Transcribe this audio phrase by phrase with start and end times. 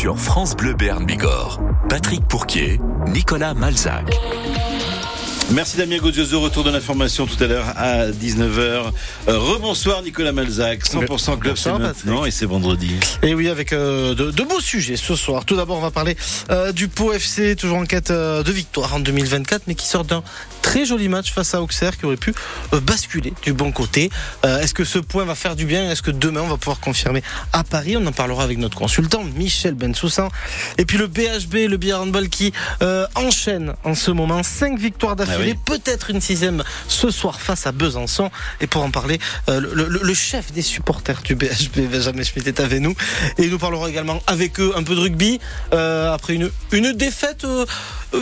[0.00, 1.60] sur France Bleu Berne Bigorre.
[1.90, 4.06] Patrick Pourquier, Nicolas Malzac.
[5.52, 8.60] Merci Damien Gozioso, retour de l'information tout à l'heure à 19h.
[8.60, 8.84] Euh,
[9.26, 12.92] rebonsoir Nicolas Malzac, 100% club c'est maintenant et c'est vendredi.
[13.22, 15.44] Et oui, avec euh, de, de, beaux sujets ce soir.
[15.44, 16.16] Tout d'abord, on va parler
[16.50, 20.04] euh, du Pau FC, toujours en quête euh, de victoire en 2024, mais qui sort
[20.04, 20.22] d'un
[20.62, 22.34] très joli match face à Auxerre qui aurait pu
[22.74, 24.10] euh, basculer du bon côté.
[24.44, 25.90] Euh, Est-ce que ce point va faire du bien?
[25.90, 27.22] Est-ce que demain on va pouvoir confirmer
[27.52, 27.96] à Paris?
[27.96, 30.28] On en parlera avec notre consultant Michel Bensoussan.
[30.78, 35.16] Et puis le BHB, le Billard Handball qui euh, enchaîne en ce moment cinq victoires
[35.16, 38.30] d'affilée, Ah peut-être une sixième ce soir face à Besançon.
[38.60, 42.46] Et pour en parler, euh, le, le- le chef des supporters du BHB, Benjamin Schmitt,
[42.46, 42.94] est avec nous.
[43.38, 45.40] Et nous parlerons également avec eux un peu de rugby
[45.72, 47.46] après une, une défaite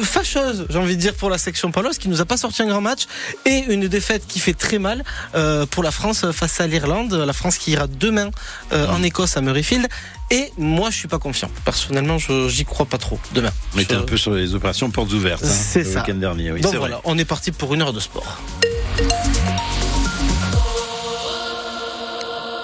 [0.02, 2.66] fâcheuse, j'ai envie de dire, pour la section Palos qui nous a pas sorti un
[2.66, 3.06] grand match
[3.44, 5.02] et une défaite qui fait très mal
[5.34, 7.12] euh, pour la France face à l'Irlande.
[7.14, 8.30] La France qui ira demain
[8.72, 9.88] euh, en Écosse à Murrayfield.
[10.30, 11.50] Et moi, je suis pas confiant.
[11.64, 13.50] Personnellement, je j'y crois pas trop demain.
[13.74, 16.00] On était Je- un peu sur les opérations portes ouvertes hein, C'est le ça.
[16.00, 16.52] week-end dernier.
[16.52, 17.04] Oui, Donc voilà, vrai.
[17.06, 18.38] on est parti pour une heure de sport.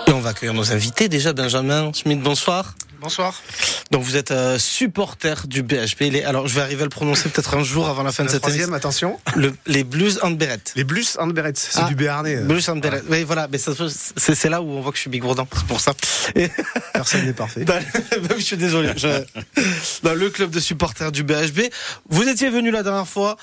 [0.07, 1.09] Et on va accueillir nos invités.
[1.09, 2.75] Déjà, Benjamin Schmidt, bonsoir.
[3.01, 3.43] Bonsoir.
[3.91, 6.01] Donc vous êtes euh, supporter du BHP.
[6.11, 8.31] Les- alors je vais arriver à le prononcer peut-être un jour avant la fin de
[8.31, 8.77] cette troisième, émission.
[8.77, 9.21] attention.
[9.37, 10.59] Le- les Blues and Beret.
[10.75, 12.37] Les Blues and Berets, c'est Ah, du Béarnais.
[12.37, 13.03] euh, Blues and Beret.
[13.11, 13.47] Oui, voilà.
[13.51, 13.73] Mais ça,
[14.17, 15.47] c'est là où on voit que je suis bigourdant.
[15.55, 15.93] C'est pour ça.
[16.35, 16.49] Et-
[16.95, 17.65] Personne n'est parfait.
[17.65, 17.81] Dans-
[18.39, 18.91] je suis désolé.
[18.97, 19.25] Je-
[20.03, 21.61] Dans le club de supporters du BHB,
[22.09, 23.37] vous étiez venu la dernière fois.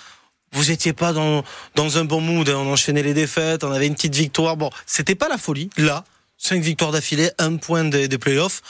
[0.53, 1.44] Vous étiez pas dans,
[1.75, 2.49] dans un bon mood.
[2.49, 2.55] hein.
[2.57, 3.63] On enchaînait les défaites.
[3.63, 4.57] On avait une petite victoire.
[4.57, 5.69] Bon, c'était pas la folie.
[5.77, 6.03] Là,
[6.38, 8.61] cinq victoires d'affilée, un point des, des playoffs.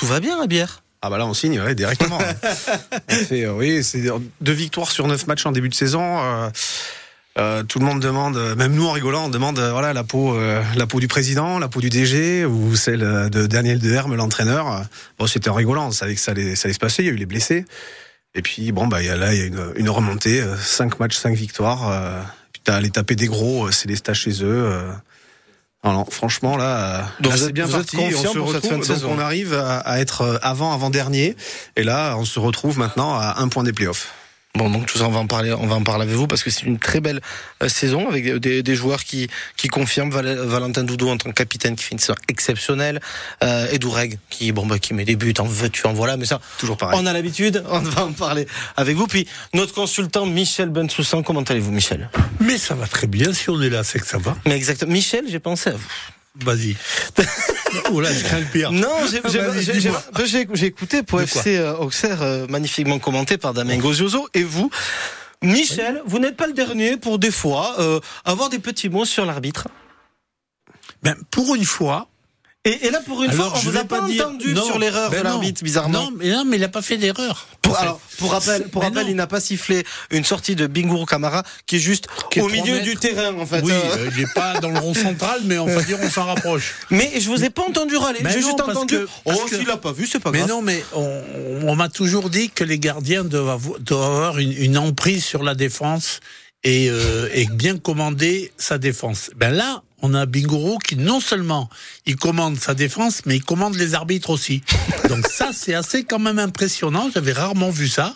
[0.00, 0.82] Tout va bien à Bière.
[1.02, 2.16] Ah bah là on signe ouais, directement.
[3.10, 4.02] on fait, euh, oui, c'est
[4.40, 6.18] deux victoires sur neuf matchs en début de saison.
[6.22, 6.48] euh,
[7.36, 10.86] euh, tout le monde demande, même nous en rigolant, on demande voilà la peau, la
[10.86, 14.86] peau du président, la peau du DG ou celle de Daniel Deherme, l'entraîneur.
[15.18, 17.02] Bon, c'était en rigolant, on savait que ça allait, ça allait se passer.
[17.02, 17.66] Il y a eu les blessés.
[18.34, 20.98] Et puis bon bah il y a là il y a une, une remontée, cinq
[20.98, 22.24] matchs, cinq victoires.
[22.54, 24.80] Puis t'as allé taper des gros, c'est les stages chez eux.
[25.82, 27.96] Non, non, franchement là, euh, là, vous c'est êtes- bien parti.
[27.96, 31.34] confiant on se retrouve, donc on arrive à, à être avant avant dernier,
[31.76, 34.12] et là on se retrouve maintenant à un point des playoffs.
[34.56, 36.42] Bon, donc tout ça, on va en parler, on va en parler avec vous parce
[36.42, 37.20] que c'est une très belle
[37.62, 41.28] euh, saison avec des, des- des joueurs qui qui confirment Val- Valentin Doudou en tant
[41.30, 43.00] que capitaine qui fait une saison exceptionnelle,
[43.44, 46.26] euh, et Doureg qui bon bah qui met des buts en veux-tu en voilà, mais
[46.26, 46.98] ça Toujours pareil.
[47.00, 48.46] on a l'habitude, on va en parler
[48.76, 49.06] avec vous.
[49.06, 52.10] Puis notre consultant Michel Bensoussan, comment allez-vous, Michel?
[52.40, 54.36] Mais ça va très bien, si on est là, c'est que ça va.
[54.46, 55.88] Mais exactement, Michel, j'ai pensé à vous.
[56.36, 56.76] Vas-y.
[57.90, 58.70] oh là, je crains le pire.
[58.70, 64.28] Non, j'ai écouté pour FC euh, Auxerre, euh, magnifiquement commenté par Damien Gozioso.
[64.34, 64.70] Et vous,
[65.42, 69.26] Michel, vous n'êtes pas le dernier pour des fois euh, avoir des petits mots sur
[69.26, 69.68] l'arbitre.
[71.02, 72.09] Ben, pour une fois.
[72.66, 74.62] Et, et là, pour une alors, fois, on je vous a pas, dire- entendu Non,
[74.66, 75.98] sur l'erreur ben de l'arbitre, bizarrement.
[76.04, 77.46] Non, mais, non, mais il n'a pas fait d'erreur.
[77.62, 81.06] Pour, alors, pour rappel, pour Mais rappel, il n'a pas sifflé une sortie de Bingourou
[81.06, 82.84] Kamara qui est juste Qui est au milieu mètres.
[82.84, 83.62] du terrain, en fait.
[83.62, 86.26] Oui, Euh, il n'est pas dans le rond central, mais on va dire on s'en
[86.26, 86.74] rapproche.
[86.90, 88.18] mais je vous ai pas entendu râler.
[88.22, 88.94] Mais J'ai juste parce entendu.
[88.94, 90.50] que- oh, s'il l'a pas vu, c'est pas Mais grave.
[90.50, 91.22] non, mais on,
[91.66, 95.42] on m'a toujours dit que les gardiens doivent avoir, doivent avoir une, une emprise sur
[95.44, 96.20] la défense
[96.62, 99.30] et, euh, et bien commander sa défense.
[99.34, 101.68] Ben là, on a Bingoro qui non seulement
[102.06, 104.62] il commande sa défense, mais il commande les arbitres aussi.
[105.08, 107.10] Donc ça, c'est assez quand même impressionnant.
[107.12, 108.14] J'avais rarement vu ça.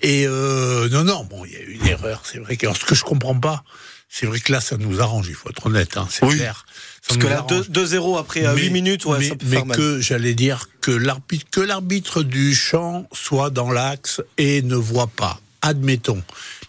[0.00, 2.22] Et euh, non, non, bon, il y a eu une erreur.
[2.24, 3.62] C'est vrai que alors, ce que je comprends pas,
[4.08, 5.26] c'est vrai que là, ça nous arrange.
[5.28, 6.36] Il faut être honnête, hein, c'est Oui.
[6.36, 6.64] clair.
[7.02, 7.70] Ça Parce que là, arrange.
[7.70, 9.76] 2 2-0 après euh, Mais- 8 minutes, ouais, mais, ça peut mais faire mal.
[9.76, 15.06] que j'allais dire que l'arbitre que l'arbitre du champ soit dans l'axe et ne voit
[15.08, 16.22] pas, admettons,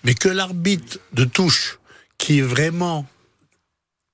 [0.03, 1.79] mais que l'arbitre de touche
[2.19, 3.05] qui est vraiment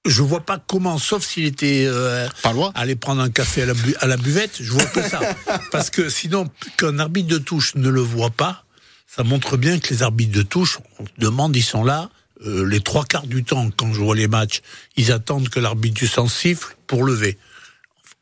[0.05, 2.71] je vois pas comment, sauf s'il était euh, Pas loin.
[2.75, 5.19] aller prendre un café à la, bu- à la buvette, je vois que ça.
[5.71, 8.63] Parce que sinon, qu'un arbitre de touche ne le voit pas,
[9.07, 12.09] ça montre bien que les arbitres de touche, on demande, ils sont là,
[12.45, 14.61] euh, les trois quarts du temps, quand je vois les matchs,
[14.95, 17.37] ils attendent que l'arbitre du sens siffle pour lever.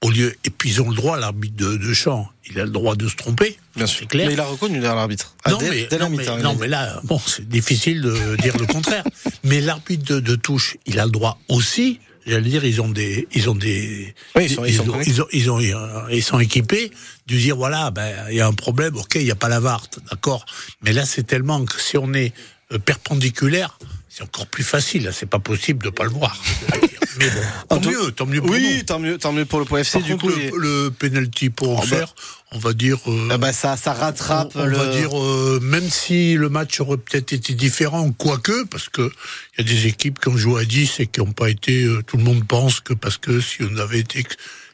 [0.04, 2.70] Au lieu, et puis ils ont le droit, l'arbitre de, de champ, il a le
[2.70, 3.58] droit de se tromper.
[3.76, 4.28] Bien c'est clair.
[4.28, 5.36] Mais il a reconnu l'arbitre.
[5.44, 9.04] Ah, Non, mais, non, mais- non, mais là, bon, c'est difficile de dire le contraire.
[9.44, 12.00] mais l'arbitre de, de touche, il a le droit aussi.
[12.28, 15.12] J'allais dire, ils ont des, ils ont des, Oui, ils sont- ils sont ont, connectés.
[15.12, 16.92] ils ont, ils ont, ils sont équipés
[17.26, 19.60] de dire voilà, ben, il y a un problème, ok, il n'y a pas la
[19.60, 20.46] VAR, d'accord.
[20.84, 22.34] Mais là, c'est tellement que si on est
[22.74, 23.80] euh, perpendiculaire,
[24.18, 25.04] c'est encore plus facile.
[25.04, 26.36] Là, c'est pas possible de pas le voir.
[27.20, 27.42] Mais bon,
[27.76, 28.84] En tant mieux, tant mieux pour Oui, nous.
[28.84, 30.00] tant mieux, tant mieux pour le point FC.
[30.00, 32.14] Par Du contre, coup, le, le penalty pour Auxerre,
[32.52, 32.98] on va dire.
[33.08, 34.78] euh, ah bah, ça, ça rattrape on, on le.
[34.78, 39.12] va dire, euh, même si le match aurait peut-être été différent, quoique, parce que
[39.58, 41.84] il y a des équipes qui ont joué à 10 et qui n'ont pas été.
[41.86, 44.24] euh, tout le monde pense que parce que si on avait été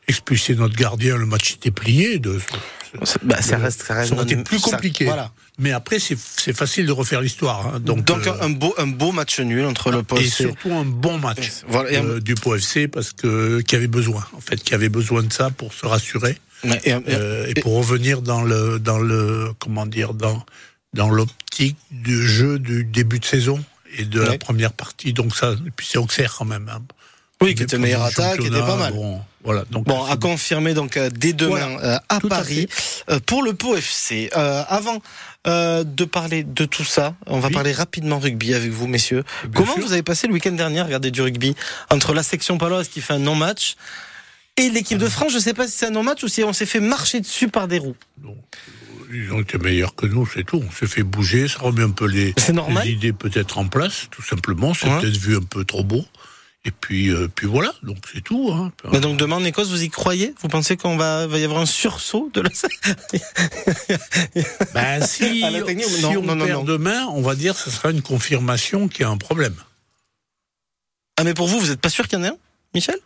[0.08, 2.20] expulsé notre gardien, le match était plié.
[2.20, 2.40] De,
[3.24, 5.06] bah, ça reste, ça reste ça aurait été plus compliqué.
[5.06, 5.32] voilà.
[5.60, 6.18] Mais après, c'est
[6.54, 7.68] facile de refaire l'histoire.
[7.68, 7.80] Hein.
[7.80, 10.22] Donc, Donc un, beau, un beau match nul entre le POFC.
[10.22, 14.58] Et surtout un bon match voilà, du POFC parce que qui avait besoin, en fait,
[14.58, 16.38] qui avait besoin de ça pour se rassurer
[16.86, 16.94] et,
[17.48, 20.44] et, pour revenir dans le, dans le, comment dire, dans,
[20.94, 23.64] dans l'optique du jeu du début de saison
[23.98, 25.14] et de la première partie.
[25.14, 26.70] Donc ça, et puis c'est Auxerre quand même.
[26.74, 26.82] Hein.
[27.42, 28.94] Oui, qui était meilleure attaque, qui était pas mal.
[28.94, 29.66] Bon, voilà.
[29.72, 32.68] Donc bon, à confirmer donc euh, dès demain euh, à Paris
[33.10, 34.30] euh, pour le Pau FC.
[34.34, 35.02] avant
[35.46, 39.24] de parler de tout ça, on va parler rapidement rugby avec vous, messieurs.
[39.54, 41.56] Comment vous avez passé le week-end dernier à regarder du rugby
[41.90, 43.76] entre la section paloise qui fait un non-match
[44.56, 45.32] et l'équipe de France?
[45.32, 47.50] Je ne sais pas si c'est un non-match ou si on s'est fait marcher dessus
[47.50, 47.98] par des roues.
[48.24, 48.38] Non
[49.14, 50.64] ils ont été meilleurs que nous, c'est tout.
[50.66, 52.34] On s'est fait bouger, ça remet un peu les,
[52.86, 54.74] idées peut-être en place, tout simplement.
[54.74, 56.06] C'est peut-être vu un peu trop beau.
[56.66, 58.50] Et puis, euh, puis voilà, donc c'est tout.
[58.54, 58.72] Hein.
[58.94, 60.34] Mais donc demain en Écosse, vous y croyez?
[60.42, 62.50] Vous pensez qu'on va, va y avoir un sursaut de la
[64.74, 69.02] ben, si, si on perd demain, on va dire que ce sera une confirmation qu'il
[69.02, 69.56] y a un problème.
[71.18, 72.38] Ah mais pour vous, vous n'êtes pas sûr qu'il y en ait un,
[72.74, 72.98] Michel?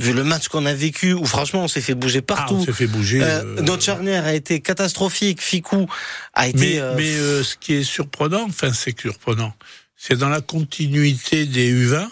[0.00, 2.54] Vu le match qu'on a vécu, où franchement on s'est fait bouger partout.
[2.56, 3.20] Ah, on s'est fait bouger.
[3.20, 5.42] Euh, euh, notre charnière a été catastrophique.
[5.42, 5.88] Ficou
[6.34, 6.58] a été.
[6.58, 9.54] Mais, euh, mais ce qui est surprenant, enfin c'est surprenant,
[9.96, 12.08] c'est dans la continuité des U20,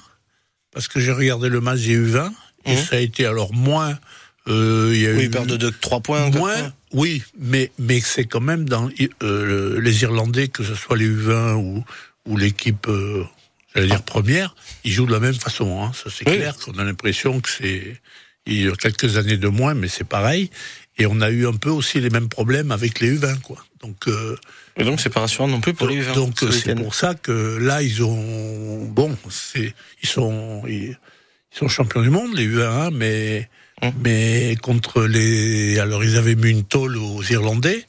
[0.76, 2.30] parce que j'ai regardé le match des U20
[2.66, 2.76] et mmh.
[2.76, 3.98] ça a été alors moins.
[4.46, 6.28] il y a oui, eu perdre de 3 points.
[6.28, 8.90] Moins, oui, mais mais c'est quand même dans
[9.22, 11.82] les Irlandais, que ce soit les U20 ou
[12.26, 12.86] ou l'équipe
[13.74, 15.82] j'allais dire première, ils jouent de la même façon.
[15.82, 15.92] Hein.
[15.94, 17.98] Ça c'est clair qu'on a l'impression que c'est
[18.44, 20.50] il y a quelques années de moins, mais c'est pareil.
[20.98, 23.64] Et on a eu un peu aussi les mêmes problèmes avec les U20, quoi.
[23.80, 24.36] Donc euh,
[24.76, 26.14] et donc c'est pas rassurant non plus pour les U20.
[26.14, 30.96] Donc c'est pour ça que là ils ont bon, c'est ils sont ils,
[31.50, 33.48] sont champions du monde les U20, mais
[33.82, 33.92] hum.
[34.02, 37.86] mais contre les alors ils avaient mis une tôle aux Irlandais.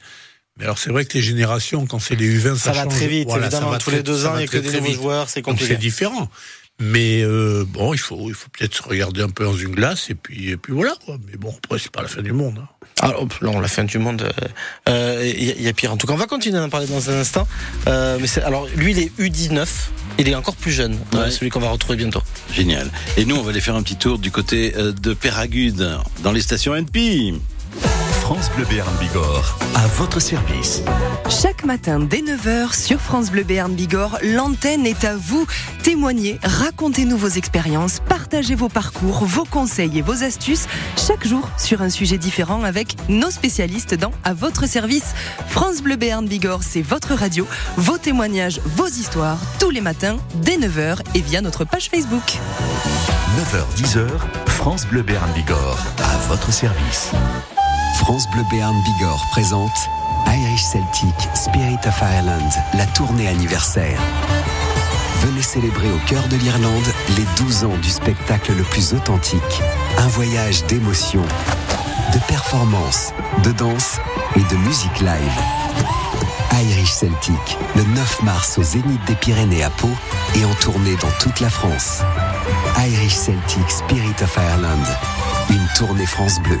[0.56, 3.06] Mais alors c'est vrai que les générations, quand c'est les U20, ça, ça va très
[3.06, 3.28] vite.
[3.30, 5.74] évidemment, tous les deux ans, il n'y a que des nouveaux joueurs, c'est compliqué.
[5.74, 6.28] C'est différent.
[6.80, 10.10] Mais euh, bon, il faut, il faut peut-être se regarder un peu dans une glace
[10.10, 10.94] et puis, et puis voilà.
[11.04, 11.18] Quoi.
[11.26, 12.58] Mais bon, après, c'est pas la fin du monde.
[12.62, 12.68] Hein.
[13.00, 14.24] Ah, non, la fin du monde,
[14.86, 15.92] il euh, euh, y, y, a pire.
[15.92, 17.46] En tout cas, on va continuer d'en parler dans un instant.
[17.86, 19.66] Euh, mais alors, lui, il est U19.
[20.18, 21.30] Il est encore plus jeune, ouais.
[21.30, 22.22] celui qu'on va retrouver bientôt.
[22.52, 22.90] Génial.
[23.16, 26.40] Et nous, on va aller faire un petit tour du côté de Péragude, dans les
[26.40, 27.34] stations NP.
[27.82, 30.82] France Bleu Béarn Bigorre, à votre service.
[31.30, 35.46] Chaque matin dès 9h sur France Bleu Béarn Bigorre, l'antenne est à vous.
[35.82, 40.66] Témoignez, racontez-nous vos expériences, partagez vos parcours, vos conseils et vos astuces,
[40.96, 45.14] chaque jour sur un sujet différent avec nos spécialistes dans À votre service.
[45.48, 47.46] France Bleu Béarn Bigorre, c'est votre radio,
[47.76, 52.38] vos témoignages, vos histoires, tous les matins dès 9h et via notre page Facebook.
[53.38, 54.06] 9h-10h,
[54.46, 57.12] France Bleu Béarn Bigorre, à votre service.
[57.98, 59.90] France Bleu Béarn Bigorre présente
[60.26, 64.00] Irish Celtic Spirit of Ireland, la tournée anniversaire.
[65.20, 66.86] Venez célébrer au cœur de l'Irlande
[67.16, 69.62] les 12 ans du spectacle le plus authentique.
[69.98, 71.22] Un voyage d'émotion,
[72.14, 73.12] de performance,
[73.42, 73.98] de danse
[74.36, 75.42] et de musique live.
[76.52, 79.90] Irish Celtic, le 9 mars au Zénith des Pyrénées à Pau
[80.36, 82.02] et en tournée dans toute la France.
[82.78, 84.84] Irish Celtic Spirit of Ireland,
[85.50, 86.60] une tournée France Bleu.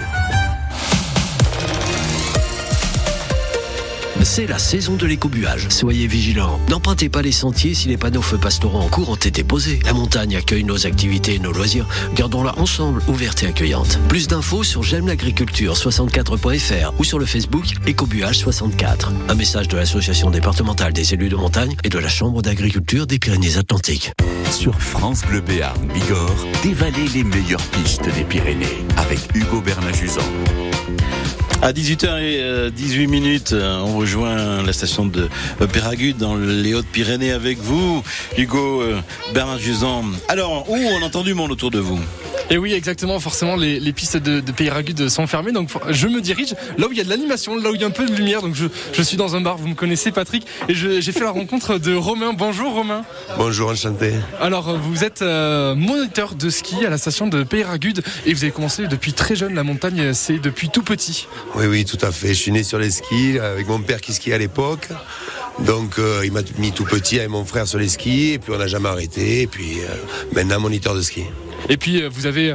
[4.30, 5.68] C'est la saison de l'écobuage.
[5.70, 6.60] Soyez vigilants.
[6.68, 9.80] N'empruntez pas les sentiers si les panneaux feux pastoraux en cours ont été posés.
[9.86, 11.86] La montagne accueille nos activités et nos loisirs.
[12.14, 13.98] Gardons-la ensemble, ouverte et accueillante.
[14.06, 19.12] Plus d'infos sur j'aime l'agriculture 64.fr ou sur le Facebook Écobuage 64.
[19.30, 23.18] Un message de l'association départementale des élus de montagne et de la Chambre d'agriculture des
[23.18, 24.12] Pyrénées-Atlantiques.
[24.50, 30.20] Sur France Bleu Béarn Bigorre, dévalez les meilleures pistes des Pyrénées avec Hugo Bernajuzan.
[31.60, 35.28] À 18h18 minutes, on rejoint la station de
[35.72, 38.02] Péragude dans les Hautes-Pyrénées avec vous,
[38.36, 39.00] Hugo euh,
[39.34, 40.04] Bernard Jusan.
[40.28, 41.98] Alors, où on entend du monde autour de vous?
[42.50, 43.18] Et oui, exactement.
[43.20, 45.52] Forcément, les, les pistes de, de sont fermées.
[45.52, 47.84] Donc, je me dirige là où il y a de l'animation, là où il y
[47.84, 48.42] a un peu de lumière.
[48.42, 49.56] Donc, je, je suis dans un bar.
[49.56, 50.46] Vous me connaissez, Patrick.
[50.68, 52.32] Et j'ai fait la rencontre de Romain.
[52.32, 53.04] Bonjour, Romain.
[53.36, 54.12] Bonjour, enchanté.
[54.40, 58.02] Alors, vous êtes euh, moniteur de ski à la station de Péragude.
[58.26, 59.54] Et vous avez commencé depuis très jeune.
[59.54, 61.26] La montagne, c'est depuis tout petit.
[61.54, 62.28] Oui, oui, tout à fait.
[62.28, 64.88] Je suis né sur les skis avec mon père qui skiait à l'époque.
[65.66, 68.52] Donc euh, il m'a mis tout petit avec mon frère sur les skis et puis
[68.54, 69.94] on n'a jamais arrêté et puis euh,
[70.32, 71.24] maintenant moniteur de ski.
[71.68, 72.54] Et puis euh, vous avez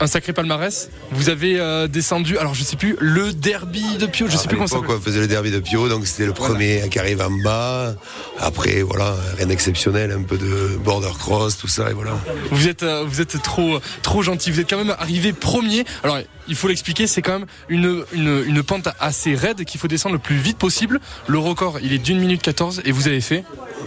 [0.00, 0.90] un sacré palmarès.
[1.10, 4.56] Vous avez euh, descendu, alors je sais plus, le derby de Pio, je sais plus
[4.56, 7.30] comment ça on faisait le derby de Pio, donc c'était le premier qui arrive en
[7.42, 7.94] bas.
[8.38, 12.12] Après, voilà, rien d'exceptionnel, un peu de border cross, tout ça, et voilà.
[12.50, 14.50] Vous êtes, euh, vous êtes trop, trop gentil.
[14.50, 15.84] Vous êtes quand même arrivé premier.
[16.02, 19.88] Alors, il faut l'expliquer, c'est quand même une, une, une pente assez raide qu'il faut
[19.88, 21.00] descendre le plus vite possible.
[21.26, 23.44] Le record, il est d'une minute 14 et vous avez fait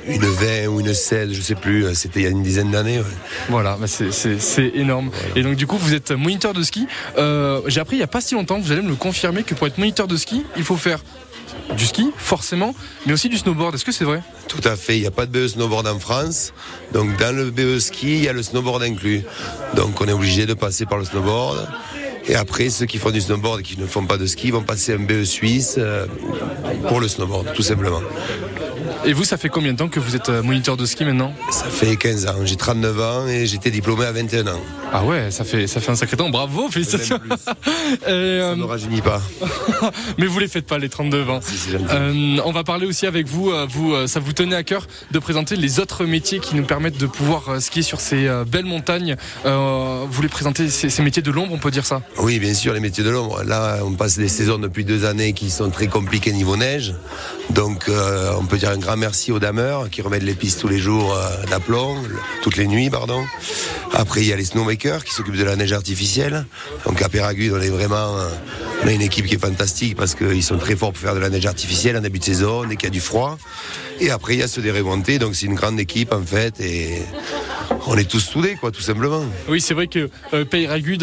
[0.08, 3.02] une 20 ou une 16, je sais plus, c'était il y a une dizaine d'années.
[3.50, 5.12] Voilà, bah c'est énorme.
[5.36, 6.88] Et donc du coup, vous êtes moniteur de ski.
[7.18, 9.56] Euh, j'ai appris il n'y a pas si longtemps, vous allez me le confirmer, que
[9.56, 11.00] pour être moniteur de ski, il faut faire
[11.76, 12.76] du ski, forcément,
[13.06, 13.76] mais aussi du snowboard.
[13.76, 14.22] Est-ce que c'est vrai?
[14.48, 14.98] Tout à fait.
[14.98, 16.54] Il n'y a pas de BE snowboard en France.
[16.94, 19.24] Donc, dans le BE ski, il y a le snowboard inclus.
[19.76, 21.68] Donc, on est obligé de passer par le snowboard.
[22.28, 24.62] Et après, ceux qui font du snowboard et qui ne font pas de ski vont
[24.62, 26.06] passer un BE suisse euh,
[26.88, 28.02] pour le snowboard, tout simplement.
[29.06, 31.34] Et vous, ça fait combien de temps que vous êtes euh, moniteur de ski maintenant?
[31.50, 32.36] Ça fait 15 ans.
[32.44, 34.60] J'ai 39 ans et j'étais diplômé à 21 ans.
[34.92, 36.30] Ah ouais, ça fait, ça fait un sacré temps.
[36.30, 37.20] Bravo, félicitations.
[38.08, 39.22] Euh, ça ne rajeunit pas.
[40.18, 41.40] Mais vous les faites pas, les 32 ans.
[41.92, 43.50] euh, on va parler aussi avec vous.
[43.50, 46.98] Euh, vous, ça vous tenait à cœur de présenter les autres métiers qui nous permettent
[46.98, 49.16] de pouvoir skier sur ces belles montagnes.
[49.44, 52.02] vous voulez présenter ces, ces métiers de l'ombre, on peut dire ça?
[52.18, 53.44] Oui, bien sûr, les métiers de l'ombre.
[53.44, 56.94] Là, on passe des saisons depuis deux années qui sont très compliquées niveau neige.
[57.52, 57.90] Donc,
[58.38, 61.16] on peut dire un grand merci aux dameurs qui remettent les pistes tous les jours
[61.50, 61.96] d'aplomb,
[62.42, 63.24] toutes les nuits, pardon.
[63.94, 66.46] Après, il y a les snowmakers qui s'occupent de la neige artificielle.
[66.86, 68.18] Donc à Péragude, on est vraiment,
[68.84, 71.20] on a une équipe qui est fantastique parce qu'ils sont très forts pour faire de
[71.20, 73.38] la neige artificielle en début de saison, dès qu'il y a du froid.
[74.02, 75.20] Et après, il y a ceux des remontées.
[75.20, 77.02] Donc c'est une grande équipe en fait et
[77.90, 79.24] on est tous soudés, quoi, tout simplement.
[79.48, 80.46] Oui, c'est vrai que euh,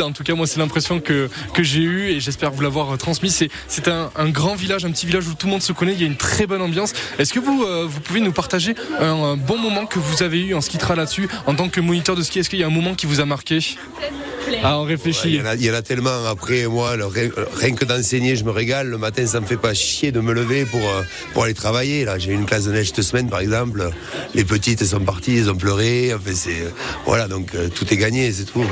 [0.00, 1.28] en tout cas, moi, c'est l'impression que,
[1.59, 3.31] j'ai eue et j'espère vous l'avoir euh, transmis.
[3.31, 5.95] C'est, un, grand village, un petit village où tout le monde se connaît.
[5.95, 6.93] Il y a une très bonne ambiance.
[7.19, 10.61] Est-ce que vous, euh, pouvez nous partager un, bon moment que vous avez eu en
[10.61, 12.38] ski là-dessus en tant que moniteur de ski?
[12.38, 13.59] Est-ce qu'il y a un moment qui vous a marqué?
[14.62, 15.40] Ah, on réfléchit.
[15.54, 16.26] Il y, en a tellement.
[16.28, 16.96] Après, moi,
[17.54, 18.88] rien que d'enseigner, je me régale.
[18.88, 22.04] Le matin, ça me fait pas chier de me lever pour, euh, pour aller travailler.
[22.04, 23.90] Là, j'ai une classe de neige cette semaine, par exemple.
[24.34, 26.12] Les petites, elles sont parties, elles ont pleuré.
[26.14, 26.72] Enfin, c'est,
[27.04, 28.64] voilà, donc euh, tout est gagné, c'est tout.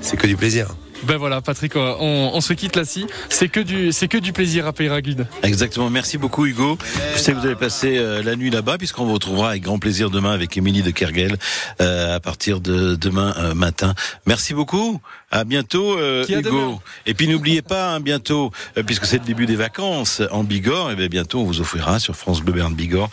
[0.00, 0.68] C'est que du plaisir.
[1.06, 3.06] Ben voilà, Patrick, on, se quitte là-ci.
[3.28, 5.28] C'est que du, c'est que du plaisir à Peyragude.
[5.44, 5.88] Exactement.
[5.88, 6.78] Merci beaucoup, Hugo.
[7.14, 9.78] Je sais que vous allez passer euh, la nuit là-bas, puisqu'on vous retrouvera avec grand
[9.78, 11.36] plaisir demain avec Émilie de Kergel
[11.80, 13.94] euh, à partir de demain euh, matin.
[14.26, 15.00] Merci beaucoup.
[15.30, 15.98] À bientôt,
[16.28, 16.80] Hugo.
[17.04, 18.52] Et puis n'oubliez pas, hein, bientôt,
[18.86, 22.14] puisque c'est le début des vacances en Bigorre, et bien bientôt on vous offrira sur
[22.14, 23.10] France Bleu Berne Bigorre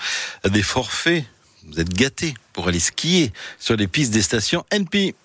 [0.48, 1.26] des forfaits.
[1.68, 5.16] Vous êtes gâtés pour aller skier sur les pistes des stations NP.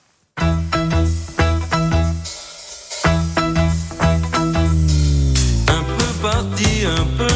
[6.89, 7.28] un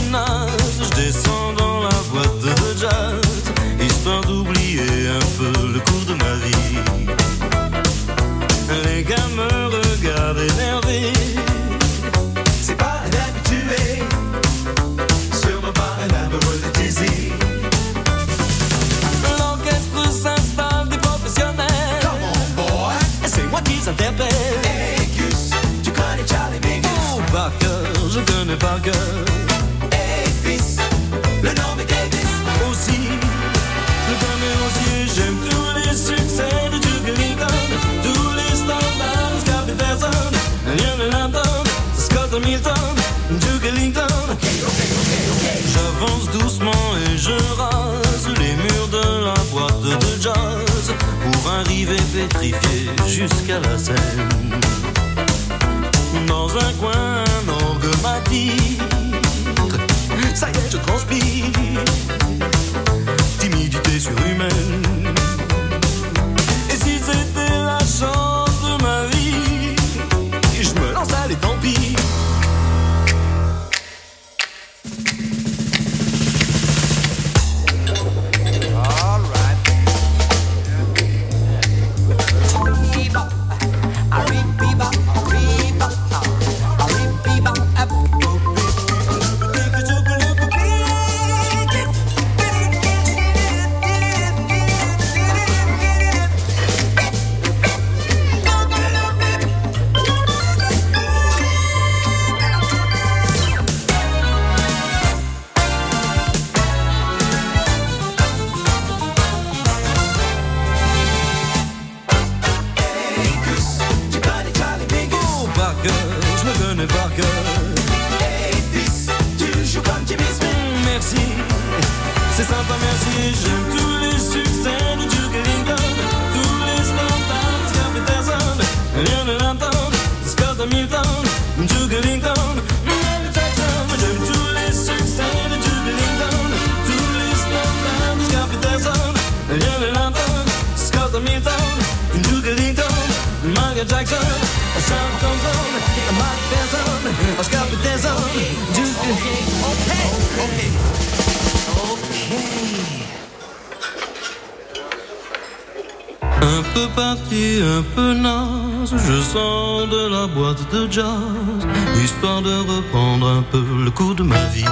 [156.40, 161.66] Un peu parti, un peu naze, je sors de la boîte de jazz,
[162.02, 164.64] histoire de reprendre un peu le cours de ma vie.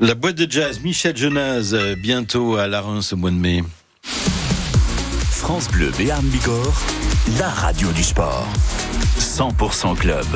[0.00, 3.62] La boîte de jazz Michel Jonas, euh, bientôt à la Reims au mois de mai.
[5.48, 6.78] France Bleu Béarn Bigorre,
[7.38, 8.46] la radio du sport.
[9.18, 10.26] 100% club.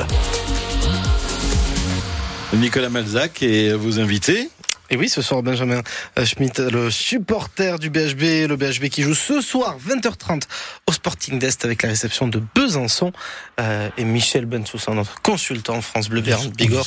[2.55, 4.49] Nicolas Malzac et vos invités.
[4.89, 5.83] Et oui, ce soir, Benjamin
[6.19, 10.45] euh, Schmitt, le supporter du BHB, le BHB qui joue ce soir, 20h30,
[10.87, 13.13] au Sporting d'Est avec la réception de Besançon.
[13.61, 16.87] Euh, et Michel Bensoussan, notre consultant France Bleu Béarn Bigorre.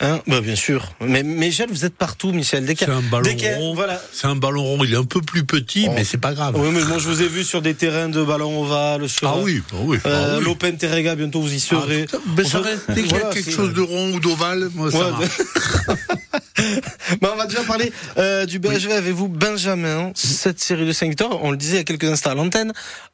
[0.00, 0.92] Hein bah, bien sûr.
[1.00, 2.64] Mais Michel, vous êtes partout, Michel.
[2.64, 3.74] Dès C'est un ballon dès rond.
[3.74, 4.00] Voilà.
[4.12, 4.84] C'est un ballon rond.
[4.84, 5.92] Il est un peu plus petit, Oh.
[5.94, 6.54] mais c'est pas grave.
[6.56, 9.38] Oui, mais moi je vous ai vu sur des terrains de ballon ovale, sur Ah
[9.38, 10.44] oui, ah oui, euh, ah oui.
[10.44, 12.06] l'Open Terrega, bientôt vous y serez.
[12.12, 14.68] Ah, mais ça reste, dès qu'il y a voilà, quelque chose de rond ou d'ovale,
[14.74, 15.26] moi, ça Ouais,
[15.86, 15.94] va.
[17.22, 20.10] Bah, on va déjà parler euh, du BHV avec vous, Benjamin.
[20.14, 22.72] Cette série de 5 victoires, on le disait il y a quelques instants à l'antenne.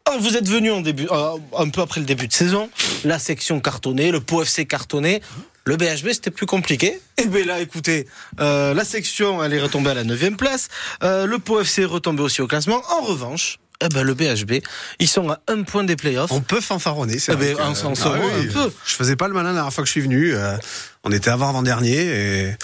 [0.08, 2.68] Oh, vous êtes venu en début, euh, un peu après le début de saison.
[3.04, 5.20] La section cartonnée, le POFC FC cartonné.
[5.66, 7.00] Le BHB, c'était plus compliqué.
[7.16, 8.06] Et bien là, écoutez,
[8.40, 10.68] euh, la section, elle est retombée à la 9 place.
[11.02, 12.83] Euh, le POFC est retombé aussi au classement.
[12.90, 14.62] En revanche, eh ben, le BHB,
[14.99, 16.30] ils sont à un point des playoffs.
[16.33, 18.71] On peut fanfaronner, c'est Eh vrai ben, que- on s'en Ah oui, un peu.
[18.85, 20.35] Je faisais pas le malin la dernière fois que je suis venu.
[20.35, 20.56] euh,
[21.02, 22.56] on était avant avant dernier et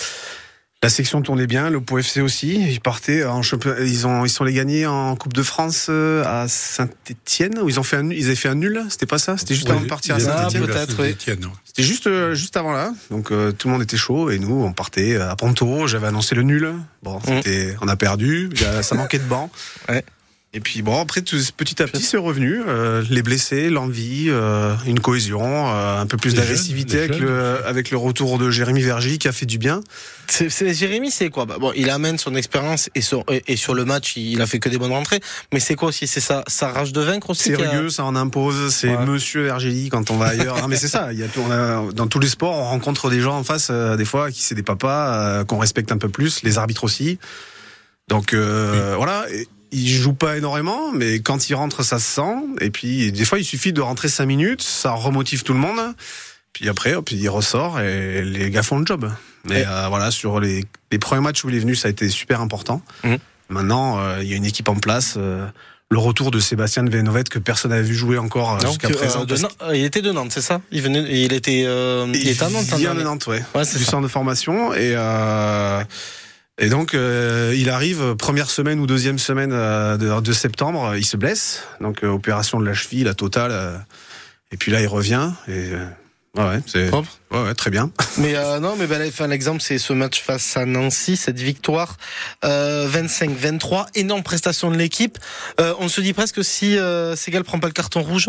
[0.82, 1.68] la section tournait bien.
[1.68, 2.54] Le Pau FC aussi.
[2.54, 3.80] Ils partaient en championnat.
[3.80, 7.78] Ils ont ils sont les gagnés en Coupe de France euh, à Saint-Étienne où ils
[7.78, 8.82] ont fait un, ils avaient fait un nul.
[8.88, 9.36] C'était pas ça?
[9.36, 10.66] C'était juste avant de partir à Saint-Étienne?
[11.64, 12.94] C'était juste euh, juste avant là.
[13.10, 15.86] Donc euh, tout le monde était chaud et nous on partait à Ponto.
[15.86, 16.72] J'avais annoncé le nul.
[17.02, 18.50] Bon, c'était on a perdu.
[18.82, 19.50] Ça manquait de banc.
[19.88, 20.04] Ouais.
[20.52, 22.60] Et puis bon après tout, petit à petit c'est revenu.
[22.66, 27.92] Euh, les blessés, l'envie, euh, une cohésion, euh, un peu plus d'agressivité avec le avec
[27.92, 29.80] le retour de Jérémy Vergy qui a fait du bien.
[30.26, 31.44] C'est, Jérémy, c'est quoi?
[31.44, 34.46] Bah, Bon, il amène son expérience et, son- et, et sur le match, il a
[34.48, 35.20] fait que des bonnes rentrées.
[35.52, 36.08] Mais c'est quoi aussi?
[36.08, 38.74] C'est sa, sa rage de vaincre aussi C'est a- rugueux, ça en impose.
[38.74, 39.06] C'est Ouais.
[39.06, 40.60] Monsieur Vergély quand on va ailleurs.
[40.60, 41.12] non, mais c'est ça.
[41.12, 43.44] Il y a, tout- on a- dans tous les sports, on rencontre des gens en
[43.44, 46.58] face, euh, des fois, qui c'est des papas euh, qu'on respecte un peu plus, les
[46.58, 47.20] arbitres aussi.
[48.08, 49.26] Donc euh, voilà.
[49.32, 52.34] Et, il joue pas énormément, mais quand il rentre, ça se sent.
[52.60, 55.78] Et puis des fois, il suffit de rentrer cinq minutes, ça remotive tout le monde.
[56.52, 59.10] Puis après, hop, il ressort et les gars font le job.
[59.44, 62.08] Mais euh, voilà, sur les, les premiers matchs où il est venu, ça a été
[62.08, 62.82] super important.
[63.04, 63.18] Mhm.
[63.48, 65.14] Maintenant, euh, il y a une équipe en place.
[65.16, 65.46] euh,
[65.92, 69.24] le retour de Sébastien de Vénovet que personne n'avait vu jouer encore euh, jusqu'à présent.
[69.24, 70.60] de Nantes- il était de Nantes, c'est ça?
[70.70, 72.66] Il venait, il était, euh, il, était à Nantes.
[72.72, 73.02] Il vient de.
[73.02, 73.42] Nantes, ouais.
[73.56, 73.90] Ouais, c'est du ça.
[73.92, 75.82] centre de formation et euh,
[76.60, 81.04] et donc euh, il arrive première semaine ou deuxième semaine euh, de, de septembre, il
[81.04, 83.50] se blesse, donc euh, opération de la cheville, la totale.
[83.50, 83.76] euh,
[84.52, 85.86] et puis là il revient et euh,
[86.36, 87.06] ouais, c'est Hop.
[87.30, 87.90] ouais, ouais, très bien.
[88.18, 91.96] Mais euh, non, mais ben, enfin, l'exemple, c'est ce match face à Nancy, cette victoire
[92.44, 95.18] euh, 25-23, énorme prestation de l'équipe.
[95.60, 98.28] Euh, on se dit presque si euh, Segal prend pas le carton rouge,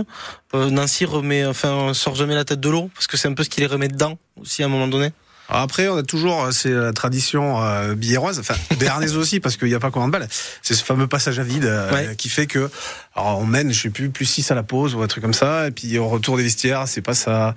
[0.54, 3.44] euh, Nancy remet, enfin, sort jamais la tête de l'eau, parce que c'est un peu
[3.44, 5.12] ce qui les remet dedans aussi à un moment donné.
[5.52, 9.58] Alors Après, on a toujours, euh, c'est la tradition euh, biéroise, enfin béarnaise aussi, parce
[9.58, 10.28] qu'il n'y a pas combien de balles.
[10.62, 12.16] C'est ce fameux passage à vide euh, Ouais.
[12.16, 12.70] qui fait que,
[13.16, 15.34] alors on mène, je sais plus, plus 6 à la pause ou un truc comme
[15.34, 17.54] ça, et puis au retour des vestiaires, c'est pas ça.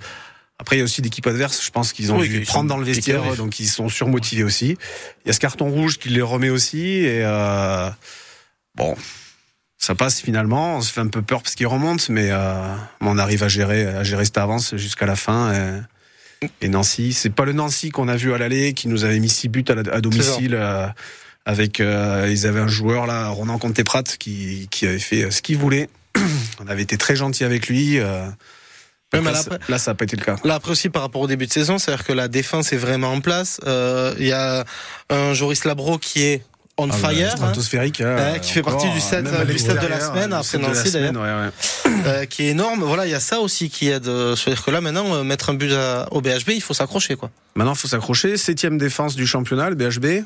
[0.59, 2.69] Après, il y a aussi l'équipe adverse, je pense qu'ils ont Oui, dû qu'ils prendre
[2.69, 4.77] dans le vestiaire, donc ils sont surmotivés aussi.
[5.23, 7.89] Il y a ce carton rouge qui les remet aussi, et euh,
[8.75, 8.95] bon,
[9.77, 10.77] ça passe finalement.
[10.77, 13.85] On se fait un peu peur parce qu'il remonte, mais euh, on arrive à gérer,
[13.85, 15.53] à gérer cette avance jusqu'à la fin.
[15.53, 15.81] Et...
[16.61, 19.29] Et Nancy, c'est pas le Nancy qu'on a vu à l'aller qui nous avait mis
[19.29, 20.87] six buts à, la- à domicile euh,
[21.45, 25.41] avec euh, ils avaient un joueur là Ronan Conteprat qui qui avait fait euh, ce
[25.41, 25.89] qu'il voulait.
[26.63, 27.99] On avait été très gentil avec lui.
[27.99, 28.25] euh,
[29.13, 30.35] mais là, ça- là, ça a pas été le cas.
[30.43, 33.11] Là après aussi par rapport au début de saison, c'est-à-dire que la défense est vraiment
[33.13, 33.59] en place.
[33.65, 34.65] Euh, Il y a
[35.09, 36.41] un Joris Labro qui est
[36.77, 40.33] on Ah, fire, hein, stratosphérique, euh, qui fait partie du set- du de la semaine,
[40.33, 41.91] après Nancy, semaine, ouais, ouais.
[42.05, 42.83] euh, qui est énorme.
[42.83, 44.07] Voilà, il y a ça aussi qui aide.
[44.07, 47.15] euh, C'est-à-dire que là maintenant, euh, mettre un but à- au BHB, il faut s'accrocher
[47.15, 47.29] quoi.
[47.55, 48.35] Maintenant, il faut s'accrocher.
[48.37, 50.23] Septième défense du championnat, le BHB.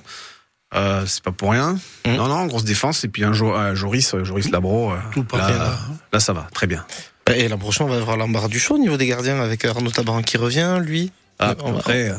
[0.76, 1.78] Euh, c'est pas pour rien.
[2.06, 2.16] Mhm.
[2.16, 3.04] Non, non, grosse défense.
[3.04, 4.92] Et puis un Jo- euh, Joris, euh, Joris Labro.
[4.92, 5.78] euh, Tout là, là.
[6.14, 6.86] là, ça va, très bien.
[7.34, 9.92] Et l'an prochain, on va avoir l'embarras du show au niveau des gardiens avec Arnaud
[9.92, 11.12] Tabaran qui revient, lui.
[11.40, 12.16] Ah, après, euh,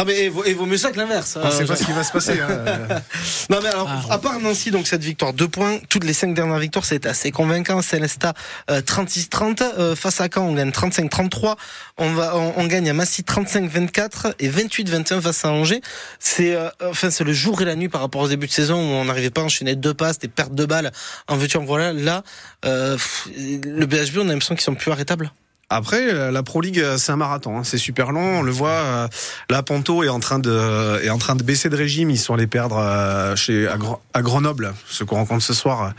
[0.00, 1.36] Ah mais il vaut, vaut mieux ça que l'inverse.
[1.42, 2.38] On ne sait Euh, pas ce qui va se passer.
[2.40, 2.48] hein.
[3.50, 4.14] Non mais alors, Ah.
[4.14, 7.32] à part Nancy, donc cette victoire, deux points, toutes les cinq dernières victoires, c'était assez
[7.32, 7.82] convaincant.
[7.82, 8.32] Célesta,
[8.70, 11.56] euh, 36-30, euh, face à Caen, on gagne 35-33,
[11.96, 15.80] on va, on, on gagne à Massy 35-24 et 28-21 face à Angers.
[16.20, 18.76] C'est, euh, enfin, c'est le jour et la nuit par rapport au début de saison
[18.76, 20.92] où on n'arrivait pas à enchaîner deux passes, des pertes de balles,
[21.26, 21.92] en veux-tu, en voilà.
[21.92, 22.22] Là,
[22.66, 25.32] euh, pff, le BHB, on a l'impression qu'ils sont plus arrêtables.
[25.70, 27.58] Après, euh, la Pro League, euh, c'est un marathon.
[27.58, 27.64] hein.
[27.64, 28.38] C'est super long.
[28.38, 28.70] On le voit.
[28.70, 29.08] euh,
[29.50, 32.08] Là, Ponto est en train de est en train de baisser de régime.
[32.10, 33.76] Ils sont allés perdre euh, chez à,
[34.14, 35.92] à Grenoble, ce qu'on rencontre ce soir.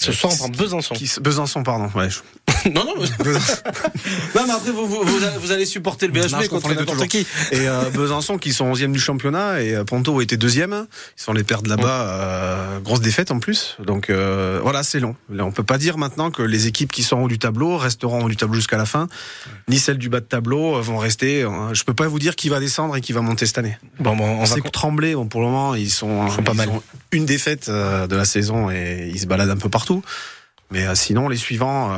[0.00, 0.94] Euh, Ce soir, on prend Besançon.
[0.94, 1.90] Qui, Besançon, pardon.
[1.94, 2.08] Ouais.
[2.72, 3.06] non, non, mais...
[4.34, 5.02] non, mais après, vous, vous,
[5.40, 7.26] vous allez- supporter le Non, je contre n'importe qui.
[7.52, 10.86] Et euh, Besançon qui sont 11e du championnat et euh, Ponto était deuxième.
[11.18, 12.02] Ils sont les perdre là-bas.
[12.08, 13.76] euh, grosse défaite en plus.
[13.84, 15.14] Donc euh, voilà, c'est long.
[15.30, 17.76] Là, on peut pas dire maintenant que les équipes qui sont en haut du tableau
[17.76, 19.08] resteront en haut du tableau jusqu'à la fin,
[19.68, 21.42] ni celles du bas de tableau euh, vont rester.
[21.42, 23.76] Euh, Je peux pas vous dire qui va descendre et qui va monter cette année.
[24.00, 26.56] Bon, bon, on sait que Tremblay, bon, pour le moment, ils sont, sont pas ils
[26.56, 26.68] mal.
[26.70, 26.82] ont
[27.12, 29.87] une défaite euh, de la saison et ils se baladent un peu partout.
[30.70, 31.92] Mais euh, sinon, les suivants.
[31.94, 31.96] euh,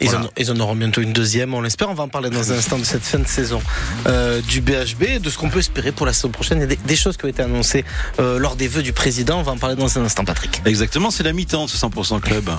[0.00, 0.26] Ils, voilà.
[0.26, 1.88] en, ils en auront bientôt une deuxième, on l'espère.
[1.88, 3.62] On va en parler dans un instant de cette fin de saison
[4.06, 6.58] euh, du BHB, de ce qu'on peut espérer pour la saison prochaine.
[6.58, 7.84] Il y a des, des choses qui ont été annoncées
[8.18, 9.38] euh, lors des vœux du président.
[9.38, 10.62] On va en parler dans un instant, Patrick.
[10.64, 12.50] Exactement, c'est la mi-temps de ce 100% club.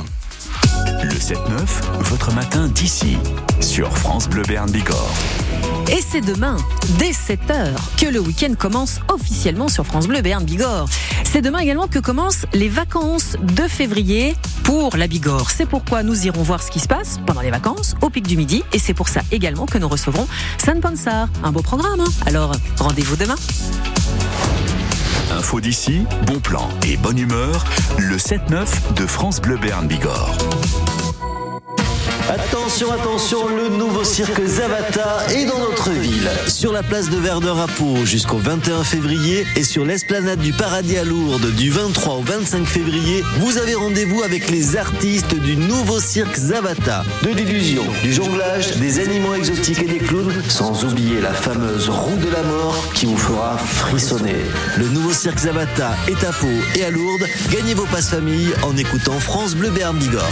[1.03, 1.35] Le 7-9,
[1.99, 3.17] votre matin d'ici,
[3.59, 5.11] sur France Bleu Béarn Bigorre.
[5.91, 6.57] Et c'est demain,
[6.97, 10.87] dès 7h, que le week-end commence officiellement sur France Bleu Béarn Bigorre.
[11.23, 15.49] C'est demain également que commencent les vacances de février pour la Bigorre.
[15.51, 18.37] C'est pourquoi nous irons voir ce qui se passe pendant les vacances au pic du
[18.37, 18.63] midi.
[18.73, 20.27] Et c'est pour ça également que nous recevrons
[20.63, 21.27] San Pansar.
[21.43, 23.35] Un beau programme, hein Alors, rendez-vous demain.
[25.31, 27.65] Info d'ici, bon plan et bonne humeur,
[27.97, 30.37] le 7-9 de France Bleu Béarn Bigorre.
[32.33, 36.27] Attention, attention, le nouveau cirque Zavata est dans notre ville.
[36.47, 40.97] Sur la place de Verdun à Pau jusqu'au 21 février et sur l'esplanade du Paradis
[40.97, 45.99] à Lourdes du 23 au 25 février, vous avez rendez-vous avec les artistes du nouveau
[45.99, 47.03] cirque Zavata.
[47.21, 52.17] De l'illusion, du jonglage, des animaux exotiques et des clowns, sans oublier la fameuse roue
[52.17, 54.37] de la mort qui vous fera frissonner.
[54.79, 57.27] Le nouveau cirque Zavata est à Pau et à Lourdes.
[57.51, 60.31] Gagnez vos passes famille en écoutant France Bleu Béarn Bigorre.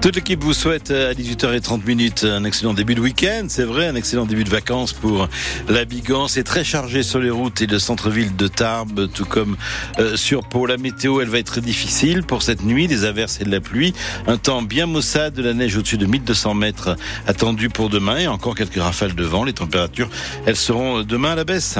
[0.00, 3.44] Toute l'équipe vous souhaite euh, à 18h30 minutes un excellent début de week-end.
[3.48, 5.28] C'est vrai, un excellent début de vacances pour
[5.68, 6.30] la Bigorre.
[6.30, 9.58] C'est très chargé sur les routes et le centre-ville de Tarbes, tout comme
[9.98, 10.64] euh, sur Pau.
[10.64, 12.88] La météo, elle va être difficile pour cette nuit.
[12.88, 13.92] Des averses et de la pluie.
[14.26, 18.26] Un temps bien maussade, de la neige au-dessus de 1200 mètres attendu pour demain et
[18.26, 19.44] encore quelques rafales de vent.
[19.44, 20.08] Les températures,
[20.46, 21.76] elles seront demain à la baisse.